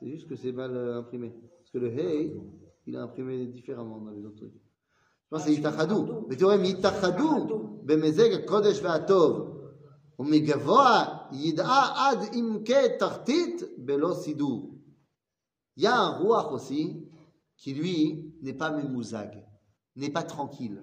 C'est 0.00 0.08
juste 0.08 0.28
que 0.28 0.36
c'est 0.36 0.52
mal 0.52 0.76
euh, 0.76 0.98
imprimé. 0.98 1.34
Parce 1.58 1.70
que 1.70 1.78
le 1.78 1.98
hey, 1.98 2.36
il 2.86 2.94
est 2.94 2.98
imprimé 2.98 3.46
différemment 3.46 3.98
dans 3.98 4.10
les 4.10 4.24
autres 4.24 4.36
trucs. 4.36 4.54
Je 4.54 5.28
pense 5.30 5.44
que 5.44 5.50
c'est 5.50 5.56
itachadou. 5.56 6.26
Mais 6.28 6.36
tu 6.36 6.44
vois, 6.44 6.56
itachadou, 6.56 7.76
במזג 7.86 8.32
הקודש 8.32 8.80
והטוב, 8.82 9.56
ומגבוה 10.18 11.04
ידעה 11.32 12.10
עד 12.10 12.18
עמקי 12.32 12.98
תחתית 12.98 13.62
בלא 13.78 14.14
סידור. 14.14 14.72
Il 15.78 15.82
y 15.82 15.86
a 15.86 15.94
un 15.94 16.18
roi 16.18 16.52
aussi 16.52 17.06
qui, 17.58 17.74
lui, 17.74 18.34
n'est 18.40 18.54
pas 18.54 18.70
memouzag, 18.70 19.46
n'est 19.94 20.10
pas 20.10 20.22
tranquille, 20.22 20.82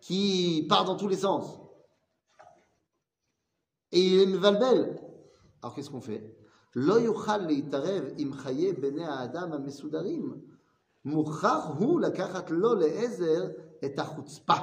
qui 0.00 0.66
part 0.68 0.84
dans 0.84 0.96
tous 0.96 1.08
les 1.08 1.16
sens. 1.16 1.60
Et 3.90 4.00
il 4.00 4.20
est 4.20 4.26
mevalbel. 4.26 5.00
Alors 5.60 5.74
qu'est-ce 5.74 5.90
qu'on 5.90 6.00
fait 6.00 6.33
לא 6.76 7.00
יוכל 7.00 7.36
להתערב 7.36 8.04
עם 8.16 8.32
חיי 8.32 8.72
בני 8.72 9.04
האדם 9.04 9.52
המסודרים. 9.52 10.40
מוכרח 11.04 11.66
הוא 11.78 12.00
לקחת 12.00 12.50
לו 12.50 12.74
לעזר 12.74 13.50
את 13.84 13.98
החוצפה, 13.98 14.54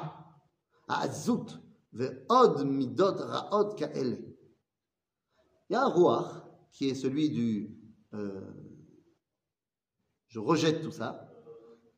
העזות 0.90 1.52
ועוד 1.94 2.64
מידות 2.64 3.16
רעות 3.20 3.80
כאלה. 3.80 4.16
Il 5.70 5.74
y 5.74 5.76
a 5.76 5.82
un 5.82 5.90
roi 5.90 6.20
qui 6.72 6.88
est 6.90 6.96
celui 6.96 7.30
du 7.30 7.78
euh, 8.14 8.40
je 10.28 10.40
rejette 10.40 10.82
tout 10.82 10.92
ça, 10.92 11.30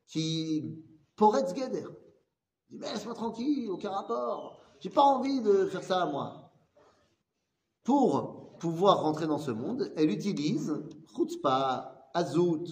qui 0.08 0.84
pourrait 1.16 1.48
se 1.48 1.54
guéder. 1.54 1.84
Il 2.70 2.78
dit, 2.78 2.80
mais 2.80 2.92
laisse-moi 2.92 3.16
tranquille, 3.16 3.70
aucun 3.70 3.92
rapport. 3.92 4.62
J'ai 4.80 4.90
pas 4.90 5.02
envie 5.02 5.42
de 5.42 5.66
faire 5.66 5.84
ça 5.84 6.04
à 6.04 6.06
moi. 6.06 6.52
Pour 7.84 8.33
pouvoir 8.64 9.02
rentrer 9.02 9.28
dans 9.28 9.38
ce 9.38 9.52
monde, 9.52 9.92
elle 9.96 10.10
utilise 10.10 10.74
chutzpah, 11.16 12.10
azout, 12.14 12.66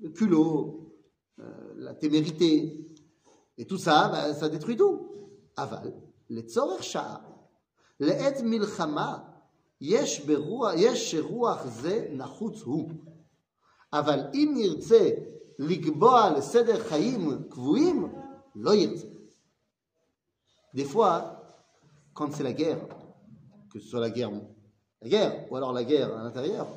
le 0.00 0.10
culot, 0.10 0.92
euh, 1.40 1.74
la 1.76 1.94
témérité. 1.94 2.86
Et 3.56 3.66
tout 3.66 3.78
ça, 3.78 4.08
bah, 4.08 4.34
ça 4.34 4.48
détruit 4.48 4.76
tout. 4.76 5.08
Aval, 5.56 5.92
les 6.30 6.42
tzorech 6.42 6.82
sha'ar, 6.82 7.22
לעת 8.00 8.40
מלחמה 8.42 9.18
יש 9.80 10.26
ברוח, 10.26 10.72
יש 10.76 11.10
שרוח 11.10 11.66
זה 11.66 12.08
נחוץ 12.12 12.62
הוא. 12.62 12.90
אבל 13.92 14.20
אם 14.34 14.54
ירצה 14.58 15.10
לקבוע 15.58 16.30
לסדר 16.30 16.84
חיים 16.84 17.42
קבועים, 17.48 18.12
לא 18.54 18.74
ירצה. 18.74 19.06
Des 20.74 20.84
fois, 20.84 21.14
quand 22.14 22.30
c'est 22.32 22.42
la 22.42 22.52
guerre, 22.52 22.86
que 23.73 23.79
ce 23.79 23.87
soit 23.87 23.99
la 23.99 24.11
guerre, 24.11 24.31
la 25.01 25.09
guerre 25.09 25.51
ou 25.51 25.55
alors 25.55 25.73
la 25.73 25.83
guerre 25.83 26.15
à 26.15 26.23
l'intérieur, 26.23 26.67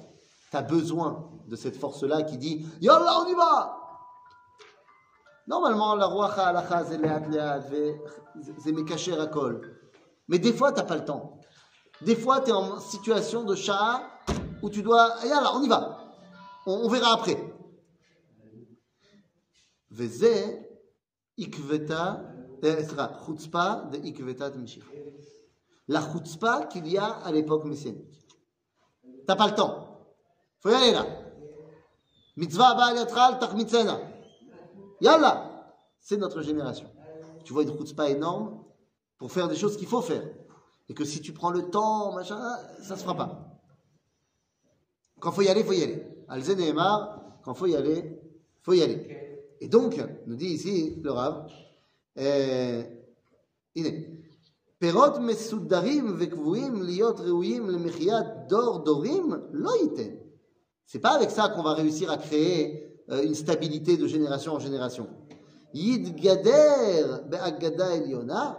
tu 0.51 0.57
as 0.57 0.63
besoin 0.63 1.31
de 1.47 1.55
cette 1.55 1.77
force-là 1.77 2.23
qui 2.23 2.39
dit 2.39 2.67
Yallah, 2.81 3.21
on 3.23 3.29
y 3.29 3.35
va 3.35 3.83
Normalement, 5.47 5.95
la 5.95 6.07
roi 6.07 6.33
halacha, 6.33 6.85
c'est 6.85 8.73
mekacher 8.73 9.17
à 9.17 9.27
kol. 9.27 9.79
Mais 10.27 10.41
des 10.41 10.53
fois, 10.53 10.73
tu 10.73 10.79
n'as 10.79 10.85
pas 10.85 10.97
le 10.97 11.05
temps. 11.05 11.41
Des 12.01 12.17
fois, 12.17 12.41
tu 12.41 12.51
es 12.51 12.53
en 12.53 12.81
situation 12.81 13.45
de 13.45 13.55
chat 13.55 14.03
où 14.61 14.71
tu 14.71 14.83
dois. 14.83 15.15
Yallah, 15.25 15.53
on 15.55 15.63
y 15.63 15.69
va. 15.69 15.99
On, 16.67 16.89
verra 16.89 17.13
après. 17.13 17.39
Veze 19.89 20.65
ikveta, 21.39 22.25
sera 22.61 23.21
chutzpah 23.25 23.89
de 23.93 24.59
Mashiach 24.59 24.85
la 25.89 26.01
chutzpah 26.01 26.67
qu'il 26.67 26.87
y 26.89 26.99
a 26.99 27.07
à 27.07 27.33
l'époque 27.33 27.65
messianique. 27.65 28.27
T'as 29.27 29.37
pas 29.37 29.49
le 29.49 29.55
temps. 29.55 30.07
Faut 30.61 30.71
y 30.71 30.75
aller 30.75 30.93
là. 30.93 31.07
Mitzvah 32.37 32.75
Baal 32.75 33.39
Tachmitzena. 33.39 34.01
Yallah 35.01 35.73
C'est 36.01 36.17
notre 36.17 36.43
génération. 36.43 36.91
Tu 37.45 37.53
vois 37.53 37.63
une 37.63 37.77
chutzpah 37.77 38.11
énorme 38.11 38.65
pour 39.19 39.31
faire 39.33 39.49
des 39.49 39.57
choses 39.57 39.77
qu'il 39.77 39.87
faut 39.89 40.03
faire. 40.03 40.25
Et 40.89 40.95
que 40.95 41.05
si 41.05 41.21
tu 41.21 41.33
prends 41.33 41.51
le 41.51 41.71
temps, 41.71 42.13
machin, 42.13 42.41
ça 42.81 42.97
se 42.97 43.03
fera 43.03 43.17
pas. 43.17 43.61
Quand 45.21 45.33
faut 45.33 45.43
y 45.43 45.49
aller, 45.49 45.65
faut 45.65 45.73
y 45.73 45.83
aller. 45.83 46.07
Alzen 46.29 46.61
et 46.61 46.75
quand 47.43 47.55
faut 47.55 47.67
y 47.67 47.77
aller, 47.77 48.21
faut 48.63 48.73
y 48.73 48.83
aller. 48.83 49.27
Et 49.61 49.69
donc, 49.69 50.01
nous 50.27 50.37
dit 50.37 50.49
ici 50.49 50.97
le 51.03 51.11
Rav, 51.11 51.51
euh, 52.19 52.85
Iné 53.75 54.16
פירות 54.80 55.18
מסודרים 55.18 56.16
וקבועים 56.20 56.84
להיות 56.84 57.20
ראויים 57.20 57.70
למחיית 57.70 58.26
דור 58.48 58.78
דורים, 58.78 59.34
לא 59.52 59.72
ייתן. 59.82 60.14
C'est 60.88 61.00
pas 61.00 61.14
avec 61.20 61.32
ça 61.32 61.48
qu'on 61.50 61.64
va 61.64 61.74
réussir 61.74 62.12
à 62.12 62.18
créer 62.18 63.00
euh, 63.10 63.24
une 63.24 63.34
stabilité 63.34 63.96
de 63.96 64.08
génération 64.08 64.54
en 64.54 64.60
génération. 64.60 65.06
יתגדר 65.74 67.18
בהגדה 67.30 67.94
עליונה, 67.94 68.54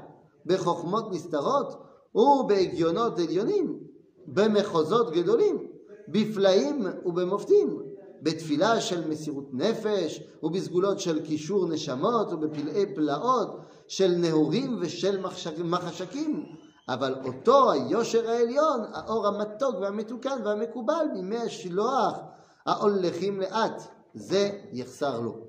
בחוכמות 0.47 1.13
נסתרות 1.13 1.83
ובהגיונות 2.15 3.19
עליונים, 3.19 3.79
במחוזות 4.27 5.13
גדולים, 5.13 5.67
בפלאים 6.09 6.87
ובמופתים, 7.05 7.83
בתפילה 8.23 8.81
של 8.81 9.09
מסירות 9.09 9.49
נפש, 9.53 10.23
ובסגולות 10.43 11.01
של 11.01 11.25
קישור 11.25 11.69
נשמות, 11.69 12.33
ובפלאי 12.33 12.95
פלאות, 12.95 13.49
של 13.89 14.15
נעורים 14.19 14.79
ושל 14.81 15.21
מחשק- 15.21 15.59
מחשקים. 15.65 16.57
אבל 16.89 17.15
אותו 17.25 17.73
היושר 17.73 18.31
העליון, 18.31 18.81
האור 18.93 19.27
המתוק 19.27 19.75
והמתוקן 19.81 20.39
והמקובל 20.45 21.07
בימי 21.15 21.39
השילוח, 21.39 22.19
ההולכים 22.67 23.41
לאט, 23.41 23.83
זה 24.15 24.61
יחסר 24.73 25.21
לו. 25.21 25.47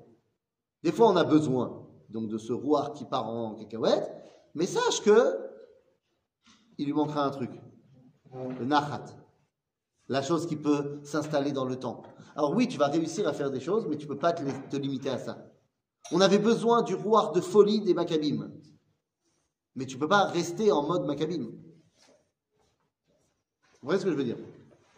Des 0.86 0.92
fois, 0.92 1.08
on 1.08 1.16
a 1.16 1.24
besoin 1.24 1.68
donc 2.10 2.28
de 2.28 2.38
ce 2.38 2.52
roi 2.52 2.90
qui 2.94 3.04
part 3.04 3.28
en 3.28 3.54
cacahuète, 3.54 4.06
mais 4.54 4.66
sache 4.66 5.00
que 5.02 5.18
il 6.78 6.86
lui 6.86 6.92
manquera 6.92 7.24
un 7.24 7.30
truc, 7.30 7.50
le 8.60 8.64
nachat, 8.64 9.04
la 10.08 10.22
chose 10.22 10.46
qui 10.46 10.56
peut 10.56 11.00
s'installer 11.04 11.52
dans 11.52 11.64
le 11.64 11.76
temps. 11.78 12.02
Alors 12.36 12.52
oui, 12.56 12.68
tu 12.68 12.78
vas 12.78 12.88
réussir 12.88 13.26
à 13.28 13.32
faire 13.32 13.50
des 13.50 13.60
choses, 13.60 13.86
mais 13.88 13.96
tu 13.96 14.06
peux 14.06 14.18
pas 14.18 14.32
te, 14.32 14.42
te 14.70 14.76
limiter 14.76 15.10
à 15.10 15.18
ça. 15.18 15.34
On 16.11 16.21
avait 16.21 16.39
besoin 16.39 16.81
du 16.81 16.95
roi 16.95 17.31
de 17.35 17.41
folie 17.41 17.81
des 17.81 17.93
Maccabim, 17.93 18.51
mais 19.75 19.85
tu 19.85 19.97
peux 19.97 20.07
pas 20.07 20.25
rester 20.25 20.71
en 20.71 20.83
mode 20.87 21.05
Maccabim. 21.05 21.43
Vous 23.81 23.85
voyez 23.87 23.99
ce 23.99 24.05
que 24.05 24.11
je 24.11 24.15
veux 24.17 24.23
dire? 24.23 24.37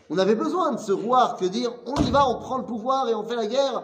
On 0.09 0.17
avait 0.17 0.35
besoin 0.35 0.73
de 0.73 0.79
ce 0.79 0.91
roi 0.91 1.37
que 1.39 1.45
dire 1.45 1.71
on 1.85 1.95
y 2.01 2.11
va, 2.11 2.27
on 2.27 2.39
prend 2.39 2.57
le 2.57 2.65
pouvoir 2.65 3.07
et 3.09 3.13
on 3.13 3.23
fait 3.23 3.35
la 3.35 3.47
guerre. 3.47 3.83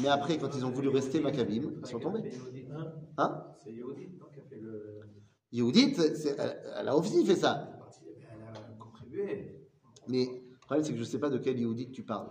Mais 0.00 0.08
après, 0.08 0.38
quand 0.38 0.54
ils 0.54 0.64
ont 0.64 0.70
voulu 0.70 0.88
rester 0.88 1.20
Maccabim, 1.20 1.72
ils 1.80 1.86
sont 1.86 1.98
tombés. 1.98 2.30
Hein? 2.70 2.92
Hein? 3.16 3.44
C'est 3.64 3.72
Yehudi, 3.72 4.16
non, 4.20 4.26
qui 4.32 4.40
a 4.40 4.44
fait 4.44 4.60
le. 4.60 5.00
Yehudit, 5.50 5.94
c'est- 5.94 6.36
elle, 6.38 6.60
elle 6.78 6.88
a 6.88 6.96
aussi 6.96 7.24
fait 7.26 7.34
ça. 7.34 7.68
Elle 8.30 8.56
a 8.56 8.60
contribué. 8.78 9.66
Mais 10.06 10.26
le 10.52 10.58
problème, 10.60 10.84
c'est 10.84 10.92
que 10.92 10.98
je 10.98 11.02
ne 11.02 11.08
sais 11.08 11.18
pas 11.18 11.30
de 11.30 11.38
quel 11.38 11.58
Yehudit 11.58 11.90
tu 11.90 12.04
parles. 12.04 12.30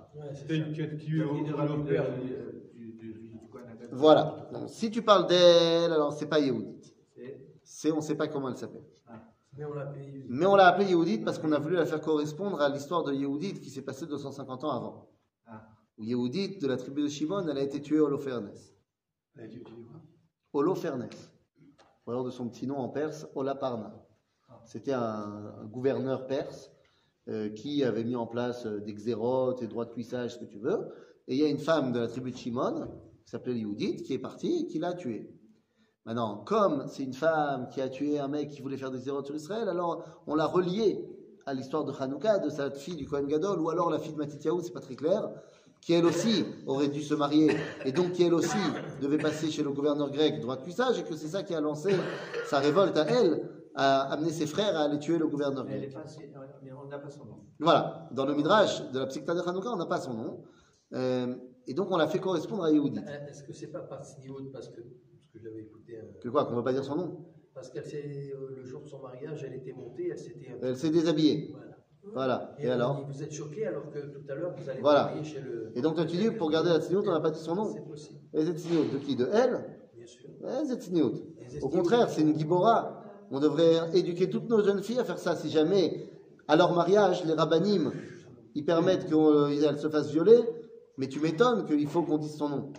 Une 0.50 0.72
qui 0.72 0.82
Voilà. 3.92 4.50
Donc, 4.54 4.70
si 4.70 4.92
tu 4.92 5.02
parles 5.02 5.28
d'elle, 5.28 5.92
alors 5.92 6.14
c'est 6.14 6.28
pas 6.28 6.40
Yehudit. 6.40 6.94
C'est- 7.64 7.92
on 7.92 7.98
ne 7.98 8.02
sait 8.02 8.16
pas 8.16 8.28
comment 8.28 8.50
elle 8.50 8.58
s'appelle. 8.58 8.86
Mais 9.58 9.66
on 9.66 9.74
l'a 9.74 9.86
payé. 9.88 10.26
Mais 10.30 10.46
on 10.46 10.56
l'a 10.56 10.68
appelée 10.68 10.86
Yehudit 10.86 11.20
parce 11.20 11.40
qu'on 11.40 11.52
a 11.52 11.60
voulu 11.60 11.76
la 11.76 11.86
faire 11.86 12.00
correspondre 12.02 12.62
à 12.62 12.70
l'histoire 12.70 13.04
de 13.04 13.14
Yehudit 13.14 13.60
qui 13.60 13.70
s'est 13.70 13.82
passée 13.82 14.06
250 14.06 14.64
ans 14.64 14.72
avant. 14.72 15.10
Ah. 15.48 15.68
Où 15.98 16.04
Yehudit, 16.04 16.60
de 16.60 16.68
la 16.68 16.78
tribu 16.78 17.02
de 17.04 17.08
Shimon, 17.08 17.48
elle 17.48 17.58
a 17.58 17.62
été 17.64 17.82
tuée 17.82 17.98
à 17.98 18.04
Holofernes. 18.04 18.52
Holofernes. 20.54 21.10
Ou 22.06 22.12
alors 22.12 22.24
de 22.24 22.30
son 22.30 22.48
petit 22.50 22.68
nom 22.68 22.78
en 22.78 22.90
perse, 22.90 23.28
Olaparna. 23.36 23.94
C'était 24.66 24.94
un, 24.94 25.54
un 25.62 25.66
gouverneur 25.66 26.28
perse 26.28 26.72
euh, 27.28 27.50
qui 27.50 27.84
avait 27.84 28.04
mis 28.04 28.16
en 28.16 28.28
place 28.28 28.66
euh, 28.66 28.80
des 28.80 28.94
xérotes 28.94 29.62
et 29.62 29.68
droits 29.68 29.86
de 29.86 29.92
cuissage, 29.92 30.36
ce 30.36 30.40
que 30.40 30.46
tu 30.46 30.60
veux. 30.60 30.88
Et 31.28 31.36
il 31.36 31.42
y 31.42 31.44
a 31.44 31.50
une 31.50 31.58
femme 31.60 31.92
de 31.92 32.00
la 32.00 32.08
tribu 32.08 32.32
de 32.32 32.38
Shimon, 32.38 32.88
qui 33.28 33.32
s'appelait 33.32 33.56
Yehudit, 33.58 34.04
qui 34.04 34.14
est 34.14 34.20
partie 34.20 34.62
et 34.62 34.68
qui 34.68 34.80
l'a 34.80 34.94
tué. 34.94 35.30
Maintenant, 36.06 36.38
comme 36.46 36.86
c'est 36.88 37.04
une 37.04 37.14
femme 37.14 37.68
qui 37.70 37.82
a 37.82 37.90
tué 37.90 38.20
un 38.20 38.30
mec 38.30 38.48
qui 38.50 38.62
voulait 38.62 38.78
faire 38.78 38.90
des 38.90 39.00
xérotes 39.00 39.26
sur 39.26 39.36
Israël, 39.36 39.68
alors 39.68 40.06
on 40.28 40.36
l'a 40.36 40.46
relié 40.46 41.06
à 41.46 41.54
l'histoire 41.54 41.84
de 41.84 41.92
Hanouka, 41.92 42.40
de 42.40 42.50
sa 42.50 42.72
fille 42.72 42.96
du 42.96 43.06
Kohen 43.06 43.28
Gadol, 43.28 43.60
ou 43.60 43.70
alors 43.70 43.90
la 43.90 44.00
fille 44.00 44.14
de 44.14 44.18
Matityahu, 44.18 44.62
c'est 44.64 44.72
pas 44.72 44.80
très 44.80 44.96
clair, 44.96 45.30
qui 45.82 45.92
elle 45.92 46.06
aussi 46.06 46.46
aurait 46.68 46.88
dû 46.88 47.04
se 47.04 47.14
marier, 47.16 47.52
et 47.84 47.92
donc 47.92 48.14
qui 48.14 48.24
elle 48.24 48.34
aussi 48.34 48.58
devait 49.02 49.18
passer 49.18 49.52
chez 49.52 49.62
le 49.62 49.72
gouverneur 49.72 50.10
grec 50.10 50.40
droit 50.40 50.56
de 50.56 50.62
cuissage, 50.62 50.98
et 50.98 51.04
que 51.04 51.14
c'est 51.18 51.28
ça 51.28 51.44
qui 51.44 51.54
a 51.54 51.60
lancé 51.60 51.92
sa 52.46 52.60
révolte 52.60 52.96
à 52.98 53.06
elle, 53.10 53.50
à 53.76 54.04
amener 54.14 54.32
ses 54.32 54.48
frères 54.48 54.76
à 54.78 54.84
aller 54.84 55.00
tuer 55.00 55.18
le 55.18 55.28
gouverneur 55.28 55.66
Mais 55.66 55.74
elle 55.74 55.80
grec. 55.82 55.92
est 55.92 55.94
pas, 55.94 56.08
c'est- 56.08 56.32
mais 56.64 56.72
on 56.72 56.88
n'a 56.88 56.98
pas 56.98 57.10
son 57.10 57.26
nom. 57.26 57.40
Voilà, 57.60 58.08
dans 58.12 58.26
le 58.26 58.34
Midrash 58.34 58.90
de 58.92 59.00
la 59.00 59.06
Psykta 59.08 59.36
de 59.36 59.42
Hanouka, 59.42 59.70
on 59.74 59.76
n'a 59.76 59.86
pas 59.86 60.00
son 60.00 60.14
nom, 60.14 60.44
Euh, 60.94 61.36
et 61.68 61.74
donc 61.74 61.92
on 61.92 61.98
l'a 61.98 62.08
fait 62.08 62.20
correspondre 62.20 62.64
à 62.64 62.72
Yehudit. 62.72 63.00
Euh, 63.08 63.28
Est-ce 63.30 63.44
que 63.44 63.54
c'est 63.54 63.68
pas 63.68 63.80
par 63.80 64.04
Sniout 64.06 64.50
parce 64.52 64.70
que, 64.70 64.82
parce 64.82 65.30
que 65.34 65.40
j'avais 65.40 65.62
écouté, 65.62 65.98
euh, 65.98 66.20
Que 66.22 66.30
quoi, 66.30 66.46
qu'on 66.46 66.52
ne 66.52 66.56
va 66.58 66.64
pas 66.64 66.74
dire 66.74 66.84
son 66.84 66.96
nom? 66.96 67.26
parce 67.54 67.72
qu'elle 67.72 67.86
s'est, 67.86 68.32
euh, 68.36 68.56
le 68.58 68.66
jour 68.66 68.82
de 68.82 68.88
son 68.88 69.00
mariage, 69.00 69.44
elle 69.44 69.56
était 69.56 69.74
montée, 69.74 70.10
elle 70.12 70.20
s'était. 70.20 70.56
Elle 70.62 70.78
s'est 70.78 70.92
déshabillée. 70.92 71.50
Voilà. 71.52 71.78
Voilà, 72.14 72.56
et 72.60 72.70
alors? 72.70 73.06
Vous 73.08 73.22
êtes 73.24 73.34
choqué 73.34 73.66
alors 73.66 73.90
que 73.90 74.00
tout 74.00 74.22
à 74.30 74.36
l'heure 74.36 74.54
vous 74.56 74.70
allez 74.70 74.80
Voilà. 74.80 75.22
chez 75.24 75.42
le. 75.42 75.72
Et 75.76 75.82
donc 75.82 75.96
toi 75.96 76.06
tu 76.06 76.16
dis, 76.18 76.30
pour 76.32 76.50
garder 76.52 76.70
la 76.70 76.80
tsniout, 76.80 77.02
on 77.06 77.12
n'a 77.12 77.20
pas 77.20 77.32
dit 77.32 77.40
son 77.40 77.56
nom. 77.56 77.74
C'est 77.74 77.82
possible, 77.86 78.20
Et 78.34 78.46
cette 78.46 78.56
de 78.94 78.98
qui? 79.00 79.16
De 79.16 79.28
elle? 79.34 79.66
Bien 79.96 80.06
sûr. 80.06 80.30
Les 81.52 81.64
Au 81.64 81.70
contraire, 81.70 82.10
c'est 82.10 82.22
une 82.22 82.38
gibora. 82.38 83.04
On 83.32 83.40
devrait 83.40 83.76
éduquer 83.94 84.30
toutes 84.30 84.48
nos 84.50 84.64
jeunes 84.64 84.82
filles 84.82 85.00
à 85.00 85.04
faire 85.04 85.20
ça. 85.20 85.36
Si 85.36 85.50
jamais, 85.50 86.10
à 86.48 86.56
leur 86.56 86.74
mariage, 86.74 87.26
les 87.26 87.34
rabbinim, 87.34 87.92
ils 88.56 88.64
permettent 88.64 89.06
qu'elles 89.08 89.78
se 89.80 89.90
fassent 89.90 90.12
violer, 90.12 90.40
mais 90.98 91.08
tu 91.08 91.20
m'étonnes 91.20 91.66
qu'il 91.66 91.88
faut 91.88 92.04
qu'on 92.04 92.18
dise 92.18 92.36
son 92.36 92.50
nom. 92.50 92.74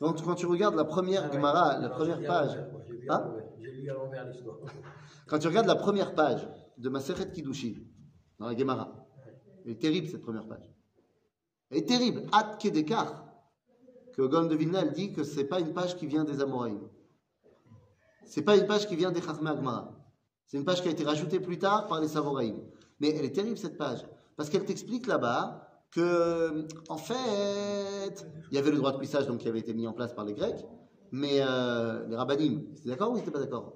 Quand, 0.00 0.22
quand 0.22 0.34
tu 0.34 0.46
regardes 0.46 0.76
la 0.76 0.84
première 0.84 1.24
Ah 1.24 1.28
ouais. 1.28 1.34
Gemara, 1.34 1.78
la 1.78 1.88
première 1.88 2.22
page, 2.24 2.56
l'envers, 2.56 2.72
moi, 2.72 2.82
J'ai 2.86 2.92
lu 2.94 3.10
à 3.10 3.14
Hein 3.14 3.24
l'envers. 3.26 3.44
J'ai 3.58 3.70
lu 3.72 3.90
à 3.90 3.94
l'envers 3.94 4.28
l'histoire. 4.28 4.58
quand 5.26 5.38
tu 5.38 5.48
regardes 5.48 5.66
la 5.66 5.76
première 5.76 6.14
page 6.14 6.48
de 6.76 6.88
Maseret 6.88 7.32
Kiddushin, 7.32 7.74
dans 8.38 8.46
la 8.46 8.56
Gemara, 8.56 9.06
elle 9.64 9.72
est 9.72 9.80
terrible 9.80 10.08
cette 10.08 10.22
première 10.22 10.46
page. 10.46 10.70
Elle 11.70 11.78
est 11.78 11.88
terrible. 11.88 12.22
At 12.32 12.56
Kedekar, 12.58 13.24
que 14.14 14.22
Gon 14.22 14.46
de 14.46 14.54
Vilna 14.54 14.82
elle 14.82 14.92
dit 14.92 15.12
que 15.12 15.24
c'est 15.24 15.44
pas 15.44 15.60
une 15.60 15.72
page 15.72 15.96
qui 15.96 16.06
vient 16.06 16.24
des 16.24 16.40
Amoraïm. 16.40 16.80
C'est 18.24 18.42
pas 18.42 18.56
une 18.56 18.66
page 18.66 18.86
qui 18.86 18.94
vient 18.94 19.10
des 19.10 19.22
Chachmei 19.22 19.50
Agmara. 19.50 19.94
C'est 20.46 20.56
une 20.56 20.64
page 20.64 20.82
qui 20.82 20.88
a 20.88 20.90
été 20.90 21.04
rajoutée 21.04 21.40
plus 21.40 21.58
tard 21.58 21.88
par 21.88 22.00
les 22.00 22.08
Savoraïm. 22.08 22.58
Mais 23.00 23.14
elle 23.14 23.24
est 23.24 23.32
terrible 23.32 23.58
cette 23.58 23.76
page. 23.76 24.04
Parce 24.36 24.48
qu'elle 24.48 24.64
t'explique 24.64 25.06
là-bas 25.06 25.67
que, 25.90 26.66
en 26.88 26.98
fait, 26.98 28.26
il 28.50 28.56
y 28.56 28.58
avait 28.58 28.70
le 28.70 28.76
droit 28.76 28.92
de 28.92 28.98
cuissage 28.98 29.26
donc, 29.26 29.38
qui 29.38 29.48
avait 29.48 29.60
été 29.60 29.74
mis 29.74 29.86
en 29.86 29.92
place 29.92 30.12
par 30.12 30.24
les 30.24 30.34
Grecs, 30.34 30.64
mais 31.12 31.40
euh, 31.40 32.06
les 32.08 32.16
rabbinim, 32.16 32.66
ils 32.72 32.78
étaient 32.78 32.90
d'accord 32.90 33.12
ou 33.12 33.16
ils 33.16 33.20
n'étaient 33.20 33.30
pas 33.30 33.40
d'accord? 33.40 33.74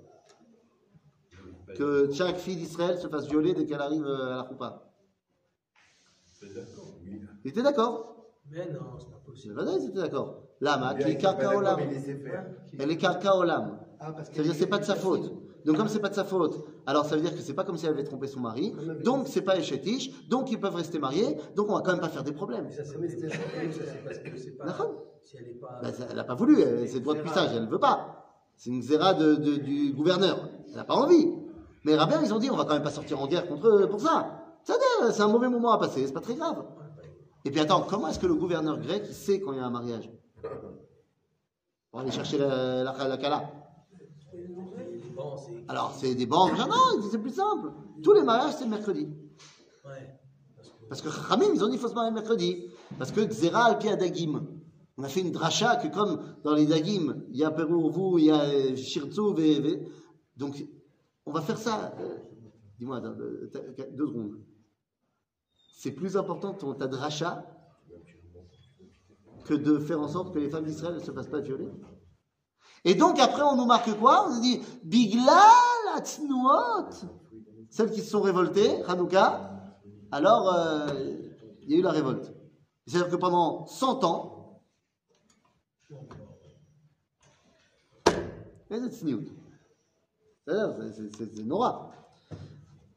Que 1.76 2.12
chaque 2.12 2.36
fille 2.36 2.56
d'Israël 2.56 2.98
se 2.98 3.08
fasse 3.08 3.26
violer 3.28 3.54
dès 3.54 3.64
qu'elle 3.64 3.80
arrive 3.80 4.04
euh, 4.04 4.32
à 4.32 4.36
la 4.36 4.50
oui. 7.04 7.22
Ils 7.44 7.50
étaient 7.50 7.62
d'accord? 7.62 8.26
Mais 8.50 8.70
non, 8.70 8.98
c'est 8.98 9.10
pas 9.10 9.20
possible. 9.24 9.54
vrai, 9.54 9.72
ils 9.80 9.88
étaient 9.88 10.00
d'accord. 10.00 10.42
Lama, 10.60 10.94
qui 10.94 10.98
Bien 10.98 11.06
est 11.08 11.18
karka 11.18 11.42
d'accord, 11.44 11.58
olam. 11.58 11.80
Elle 12.78 12.90
est 12.90 12.96
karka 12.96 13.36
olam. 13.36 13.78
Ah, 13.98 14.12
parce 14.12 14.30
C'est-à-dire 14.30 14.54
c'est 14.54 14.66
pas 14.66 14.78
de 14.78 14.84
sa 14.84 14.96
faute. 14.96 15.32
Donc 15.64 15.76
comme 15.76 15.88
c'est 15.88 16.00
pas 16.00 16.08
de 16.08 16.14
sa 16.14 16.24
faute, 16.24 16.64
alors 16.86 17.04
ça 17.04 17.14
veut 17.16 17.22
dire 17.22 17.32
que 17.34 17.40
c'est 17.40 17.54
pas 17.54 17.64
comme 17.64 17.76
si 17.76 17.86
elle 17.86 17.92
avait 17.92 18.04
trompé 18.04 18.26
son 18.26 18.40
mari. 18.40 18.74
Donc 19.04 19.28
c'est 19.28 19.42
pas 19.42 19.56
échétiche. 19.56 20.10
Donc 20.28 20.50
ils 20.50 20.58
peuvent 20.60 20.74
rester 20.74 20.98
mariés. 20.98 21.36
Donc 21.56 21.70
on 21.70 21.74
va 21.74 21.80
quand 21.82 21.92
même 21.92 22.00
pas 22.00 22.08
faire 22.08 22.24
des 22.24 22.32
problèmes. 22.32 22.64
Mais 22.66 22.72
ça, 22.72 22.82
c'est 22.84 22.98
parce 24.04 24.18
que 24.18 24.36
c'est 24.36 24.50
pas. 24.58 24.64
Si 25.24 25.36
elle 25.36 25.48
est 25.50 25.60
pas. 25.60 25.80
Ça- 25.92 26.06
elle 26.10 26.16
n'a 26.16 26.24
pas 26.24 26.34
voulu, 26.34 26.60
elle- 26.60 26.88
c'est 26.88 26.98
droit 26.98 27.14
de 27.14 27.20
cuissage, 27.20 27.50
elle 27.54 27.64
ne 27.66 27.70
veut 27.70 27.78
pas. 27.78 28.26
C'est 28.56 28.70
une 28.70 28.82
zéra 28.82 29.14
de, 29.14 29.36
de- 29.36 29.54
du 29.56 29.92
gouverneur. 29.92 30.48
Elle 30.68 30.74
n'a 30.74 30.82
pas 30.84 30.94
envie. 30.96 31.28
Mais 31.84 31.92
les 31.92 31.96
rabbins, 31.96 32.20
ils 32.24 32.34
ont 32.34 32.38
dit, 32.40 32.50
on 32.50 32.56
va 32.56 32.64
quand 32.64 32.74
même 32.74 32.82
pas 32.82 32.90
sortir 32.90 33.20
en 33.20 33.28
guerre 33.28 33.46
contre 33.46 33.68
eux 33.68 33.88
pour 33.88 34.00
ça. 34.00 34.40
Ça 34.64 34.72
veut 34.72 34.80
dire, 35.06 35.14
c'est 35.14 35.22
un 35.22 35.28
mauvais 35.28 35.48
moment 35.48 35.70
à 35.72 35.78
passer, 35.78 36.04
c'est 36.04 36.12
pas 36.12 36.20
très 36.20 36.34
grave. 36.34 36.64
Et 37.44 37.52
puis 37.52 37.60
attends, 37.60 37.82
comment 37.88 38.08
est-ce 38.08 38.18
que 38.18 38.26
le 38.26 38.34
gouverneur 38.34 38.78
grec 38.80 39.04
il 39.06 39.14
sait 39.14 39.40
quand 39.40 39.52
il 39.52 39.58
y 39.58 39.60
a 39.60 39.64
un 39.66 39.70
mariage? 39.70 40.10
Pour 41.92 42.00
aller 42.00 42.10
chercher 42.10 42.38
la, 42.38 42.82
la, 42.82 43.08
la 43.08 43.16
Kala. 43.16 43.44
C'est. 45.46 45.64
Alors, 45.68 45.94
c'est 45.98 46.14
des 46.14 46.26
banques. 46.26 46.56
Non, 46.58 47.02
c'est 47.10 47.18
plus 47.18 47.34
simple. 47.34 47.72
Tous 48.02 48.12
les 48.12 48.22
mariages, 48.22 48.54
c'est 48.56 48.64
le 48.64 48.70
mercredi. 48.70 49.08
Ouais. 49.84 50.18
Parce 50.88 51.00
que 51.02 51.08
Khamim, 51.28 51.54
ils 51.54 51.62
ont 51.64 51.66
dit 51.66 51.72
qu'il 51.72 51.80
faut 51.80 51.88
se 51.88 51.94
marier 51.94 52.10
le 52.10 52.14
mercredi. 52.14 52.66
Parce 52.98 53.10
que 53.12 53.20
Xera 53.22 53.64
al 53.66 53.78
pied 53.78 53.96
Dagim. 53.96 54.46
On 54.98 55.02
a 55.04 55.08
fait 55.08 55.20
une 55.22 55.32
dracha 55.32 55.76
que 55.76 55.88
comme 55.88 56.20
dans 56.44 56.54
les 56.54 56.66
Dagim, 56.66 57.22
il 57.30 57.36
y 57.38 57.44
a 57.44 57.50
vous, 57.50 58.18
il 58.18 58.26
y 58.26 58.30
a 58.30 58.42
euh, 58.42 58.76
Shirtzu, 58.76 59.32
ve- 59.34 59.60
ve- 59.60 59.88
donc 60.36 60.62
on 61.24 61.32
va 61.32 61.40
faire 61.40 61.56
ça. 61.58 61.94
euh, 61.98 62.18
Dis-moi, 62.78 63.00
euh, 63.02 63.50
deux 63.96 64.06
secondes. 64.06 64.38
C'est 65.74 65.92
plus 65.92 66.16
important 66.16 66.52
ton 66.52 66.74
ta 66.74 66.86
dracha 66.88 67.46
que 69.46 69.54
de 69.54 69.78
faire 69.78 70.00
en 70.00 70.08
sorte 70.08 70.34
que 70.34 70.38
les 70.38 70.50
femmes 70.50 70.64
d'Israël 70.64 70.94
ne 70.96 71.00
se 71.00 71.10
fassent 71.10 71.28
pas 71.30 71.40
violer? 71.40 71.68
Et 72.85 72.95
donc 72.95 73.19
après, 73.19 73.41
on 73.41 73.55
nous 73.55 73.65
marque 73.65 73.91
quoi 73.99 74.25
On 74.27 74.35
nous 74.35 74.41
dit 74.41 74.61
Biglal 74.83 75.35
Atznuot. 75.95 76.89
Celles 77.69 77.91
qui 77.91 78.01
se 78.01 78.09
sont 78.09 78.21
révoltées, 78.21 78.83
Hanouka, 78.87 79.51
alors 80.11 80.53
euh, 80.53 80.87
il 81.63 81.71
y 81.71 81.75
a 81.75 81.77
eu 81.79 81.81
la 81.81 81.91
révolte. 81.91 82.31
C'est-à-dire 82.87 83.09
que 83.11 83.15
pendant 83.17 83.65
100 83.67 84.03
ans, 84.05 84.33
איזה 88.71 88.89
צניעות. 88.89 89.23
בסדר? 90.47 90.71
זה- 90.77 90.91
זה- 90.91 91.09
זה- 91.17 91.35
זה 91.35 91.43
נורא. 91.43 91.71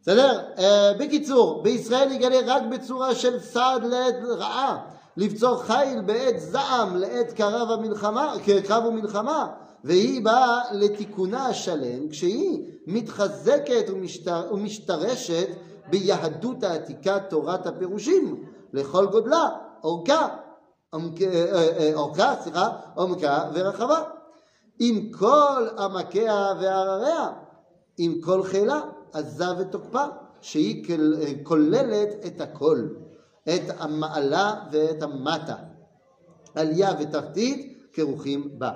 בסדר? 0.02 0.40
אה, 0.58 0.92
בקיצור, 1.00 1.62
בישראל 1.62 2.12
יגלה 2.12 2.36
רק 2.46 2.62
בצורה 2.70 3.14
של 3.14 3.40
סעד 3.40 3.84
לעת 3.84 4.14
רעה, 4.38 4.86
לבצור 5.16 5.62
חיל 5.62 6.00
בעת 6.00 6.40
זעם, 6.40 6.96
לעת 6.96 7.32
קרב 7.32 7.70
המלחמה, 7.70 8.34
קרב 8.66 8.84
ומלחמה, 8.84 9.54
והיא 9.84 10.24
באה 10.24 10.58
לתיקונה 10.72 11.46
השלם, 11.46 12.08
כשהיא 12.08 12.62
מתחזקת 12.86 13.84
ומשתר, 13.92 14.42
ומשתרשת 14.52 15.48
ביהדות 15.90 16.62
העתיקה 16.62 17.18
תורת 17.20 17.66
הפירושים, 17.66 18.44
לכל 18.72 19.06
גודלה, 19.06 19.48
אורכה, 19.84 20.28
עומק- 20.90 21.22
אה, 21.22 21.52
אה, 21.52 21.78
אה, 21.78 21.94
אורכה, 21.94 22.34
סליחה, 22.40 22.68
עומקה 22.94 23.50
ורחבה. 23.54 24.02
עם 24.78 25.10
כל 25.12 25.66
עמקיה 25.78 26.52
והרריה, 26.60 27.28
עם 27.98 28.20
כל 28.24 28.42
חילה, 28.42 28.80
עזה 29.12 29.44
ותוקפה, 29.58 30.04
שהיא 30.40 30.86
כל- 30.86 31.14
כוללת 31.42 32.08
את 32.26 32.40
הכל, 32.40 32.88
את 33.48 33.62
המעלה 33.78 34.54
ואת 34.72 35.02
המטה, 35.02 35.56
עלייה 36.54 36.90
ותחתית 37.00 37.88
כרוכים 37.92 38.58
בה. 38.58 38.70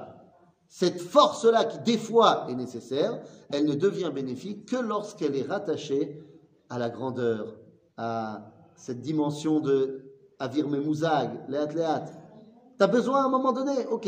Cette 0.70 1.02
force-là, 1.02 1.66
qui 1.66 1.80
des 1.80 1.98
fois 1.98 2.46
est 2.48 2.54
nécessaire, 2.56 3.20
elle 3.52 3.66
ne 3.66 3.74
devient 3.74 4.12
bénéfique 4.14 4.68
que 4.68 4.76
lorsqu'elle 4.78 5.36
est 5.36 5.48
rattachée 5.48 6.24
à 6.70 6.78
la 6.78 6.90
grandeur, 6.90 7.56
à 7.98 8.52
cette 8.76 9.02
dimension 9.02 9.60
de 9.60 10.04
Avir 10.38 10.70
Memouzag, 10.70 11.50
Léat 11.50 11.74
Léat. 11.74 12.06
Tu 12.78 12.84
as 12.84 12.88
besoin 12.88 13.24
à 13.24 13.26
un 13.26 13.30
moment 13.30 13.52
donné, 13.52 13.86
ok, 13.88 14.08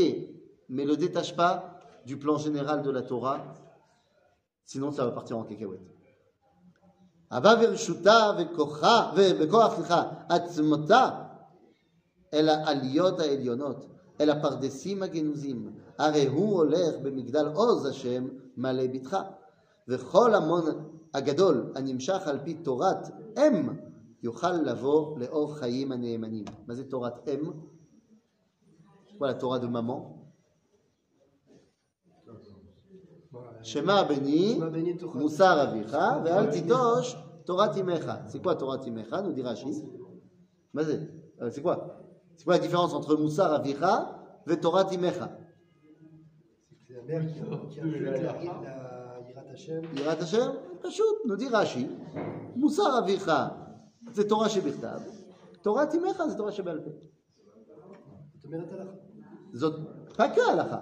mais 0.69 0.85
ne 0.85 0.89
le 0.89 0.97
détache 0.97 1.35
pas 1.35 1.79
du 2.05 2.17
plan 2.17 2.37
général 2.37 2.83
de 2.83 2.91
la 2.91 3.01
Torah, 3.01 3.43
sinon 4.63 4.91
ça 4.91 5.03
va 5.03 5.11
partir 5.11 5.37
en 5.39 5.43
cacahuète. 5.43 5.81
Abba 7.31 7.55
verishuta 7.55 8.33
vekocha 8.33 9.13
vekoach 9.15 9.89
atzmota 10.29 11.27
elle 12.31 12.49
a 12.49 12.65
aliyot 12.67 13.19
a 13.19 13.25
elionot, 13.25 13.75
elle 14.17 14.29
a 14.29 14.35
pardessim 14.35 15.01
a 15.01 15.11
genuzim. 15.11 15.73
הרי 15.98 16.26
הוא 16.26 16.56
הולך 16.56 16.94
במגדל 17.02 17.46
עוז 17.46 17.86
השם 17.86 18.28
מלא 18.56 18.86
בתך. 18.86 19.16
וכל 19.88 20.34
המון 20.34 20.62
הגדול 21.14 21.72
הנמשך 21.74 22.26
על 22.26 22.38
פי 22.44 22.54
תורת 22.54 23.08
אם, 23.38 23.68
יוכל 24.22 24.52
לבוא 24.52 25.18
לאור 25.18 25.56
חיים 25.56 25.92
הנאמנים. 25.92 26.44
מה 26.66 26.74
זה 26.74 26.84
תורת 26.84 27.28
אם? 27.28 27.50
C'est 29.08 29.18
quoi 29.18 29.28
la 29.28 29.34
Torah 29.34 29.58
de 29.58 29.66
maman 29.66 30.12
Shema 33.62 34.04
Beni, 34.04 34.54
Shema 34.54 34.70
Beni 34.70 34.96
Torah. 34.96 35.18
Moussar 35.18 35.58
Avicha, 35.58 36.20
Ve'al 36.22 36.50
Titosh, 36.50 37.16
Torah 37.44 37.68
Timecha. 37.68 38.24
C'est 38.28 38.42
quoi 38.42 38.54
Torah 38.54 38.78
Timecha 38.78 39.22
nous 39.22 39.32
dit 39.32 39.42
Rashi. 39.42 39.84
Mais 40.72 40.84
c'est 40.84 41.00
euh, 41.42 41.50
c'est 41.50 41.62
quoi 41.62 41.98
C'est 42.36 42.44
quoi 42.44 42.54
la 42.54 42.60
différence 42.60 42.92
entre 42.94 43.16
Moussar 43.16 43.52
Avicha 43.52 44.42
et 44.48 44.60
Torah 44.60 44.84
Timecha 47.10 47.10
C'est 47.10 47.10
la 47.10 47.10
mère 47.10 47.26
qui 47.26 47.40
a, 47.40 47.44
qui 47.68 47.80
a 47.80 47.82
fait 47.82 48.00
la, 48.00 48.10
la 48.12 49.20
Yirat 49.28 49.50
Hashem. 49.52 49.82
Yirat 49.96 50.12
Hashem 50.20 50.52
פשוט, 50.82 51.24
nous 51.26 51.36
dit 51.36 51.48
Rashi. 51.48 51.88
Moussar 52.56 52.94
Avicha, 52.96 53.56
c'est 54.12 54.26
Torah 54.26 54.48
שבכתב. 54.48 55.00
Torah 55.62 55.86
Timecha, 55.86 56.28
c'est 56.28 56.36
Torah 56.36 56.52
שבעל 56.52 56.80
פה. 56.80 56.90
זאת 58.34 58.44
אומרת 58.44 58.72
הלכה. 58.72 58.92
זאת 59.52 59.74
pas 60.16 60.28
que 60.28 60.40
ההלכה. 60.40 60.80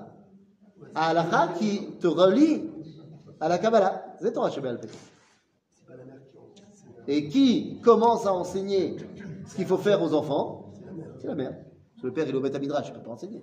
ההלכה 0.95 1.55
qui 1.59 1.91
te 2.01 2.07
relie 2.07 2.71
à 3.41 3.49
la 3.49 3.59
Kabbalah. 3.59 4.17
C'est 4.21 4.33
Torah 4.33 4.51
שבעל 4.51 4.77
פה. 4.79 4.89
C'est 4.89 5.87
pas 5.87 5.97
la 5.97 6.05
mère 6.05 6.21
qui 6.31 6.39
en 6.39 6.43
c'est 7.07 7.13
Et 7.13 7.29
qui 7.29 7.81
commence 7.81 8.27
à 8.27 8.33
enseigner 8.35 8.97
ce 9.47 9.57
qu'il 9.57 9.67
faut 9.67 9.79
faire 9.79 10.03
aux 10.03 10.13
enfants 10.15 10.73
C'est 11.19 11.27
la 11.29 11.35
mère. 11.35 11.53
Parce 11.53 12.03
que 12.03 12.07
le 12.09 12.13
père, 12.13 12.29
il 12.29 12.35
est 12.35 12.39
au 12.39 12.41
Beth 12.41 12.59
Midrash, 12.61 12.89
il 12.89 12.93
ne 12.93 12.99
peut 12.99 13.05
pas 13.05 13.13
enseigner. 13.13 13.43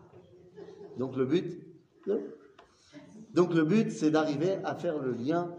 Donc 0.97 1.15
le 1.15 1.25
but, 1.25 1.61
donc 3.33 3.53
le 3.53 3.63
but, 3.63 3.91
c'est 3.91 4.11
d'arriver 4.11 4.57
à 4.63 4.75
faire 4.75 4.99
le 4.99 5.11
lien, 5.11 5.55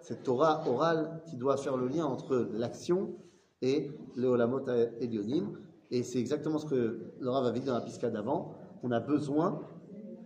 cette 0.00 0.22
Torah 0.22 0.62
orale 0.68 1.20
qui 1.26 1.36
doit 1.36 1.56
faire 1.56 1.76
le 1.76 1.88
lien 1.88 2.04
entre 2.04 2.48
l'action 2.52 3.14
et 3.62 3.90
le 4.16 4.28
Olamot 4.28 4.66
Elionim. 5.00 5.58
Et 5.90 6.02
c'est 6.02 6.18
exactement 6.18 6.58
ce 6.58 6.66
que 6.66 7.00
Laura 7.20 7.42
va 7.42 7.50
dire 7.50 7.64
dans 7.64 7.74
la 7.74 7.80
pisca 7.80 8.10
d'avant. 8.10 8.54
On 8.82 8.90
a 8.90 9.00
besoin 9.00 9.60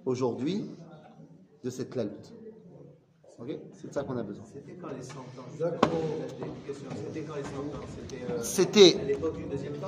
aujourd'hui 0.05 0.71
de 1.65 1.71
cette 1.71 1.91
clalte. 1.91 2.33
Ok? 3.39 3.59
C'est 3.75 3.89
de 3.89 3.93
ça 3.93 4.03
qu'on 4.05 4.17
a 4.17 4.23
besoin. 4.23 4.45
C'était 4.47 4.73
quand 4.81 4.89
les 4.97 5.03
100 5.03 5.19
ans? 5.19 5.25
C'était 5.53 7.23
quand 7.23 7.35
les 7.37 7.43
100 7.43 7.51
ans? 7.51 7.85
C'était 7.95 8.33
euh, 8.33 8.43
C'était 8.43 9.01
à 9.01 9.05
l'époque 9.05 9.37
du 9.37 9.45
deuxième 9.45 9.75
temps? 9.75 9.81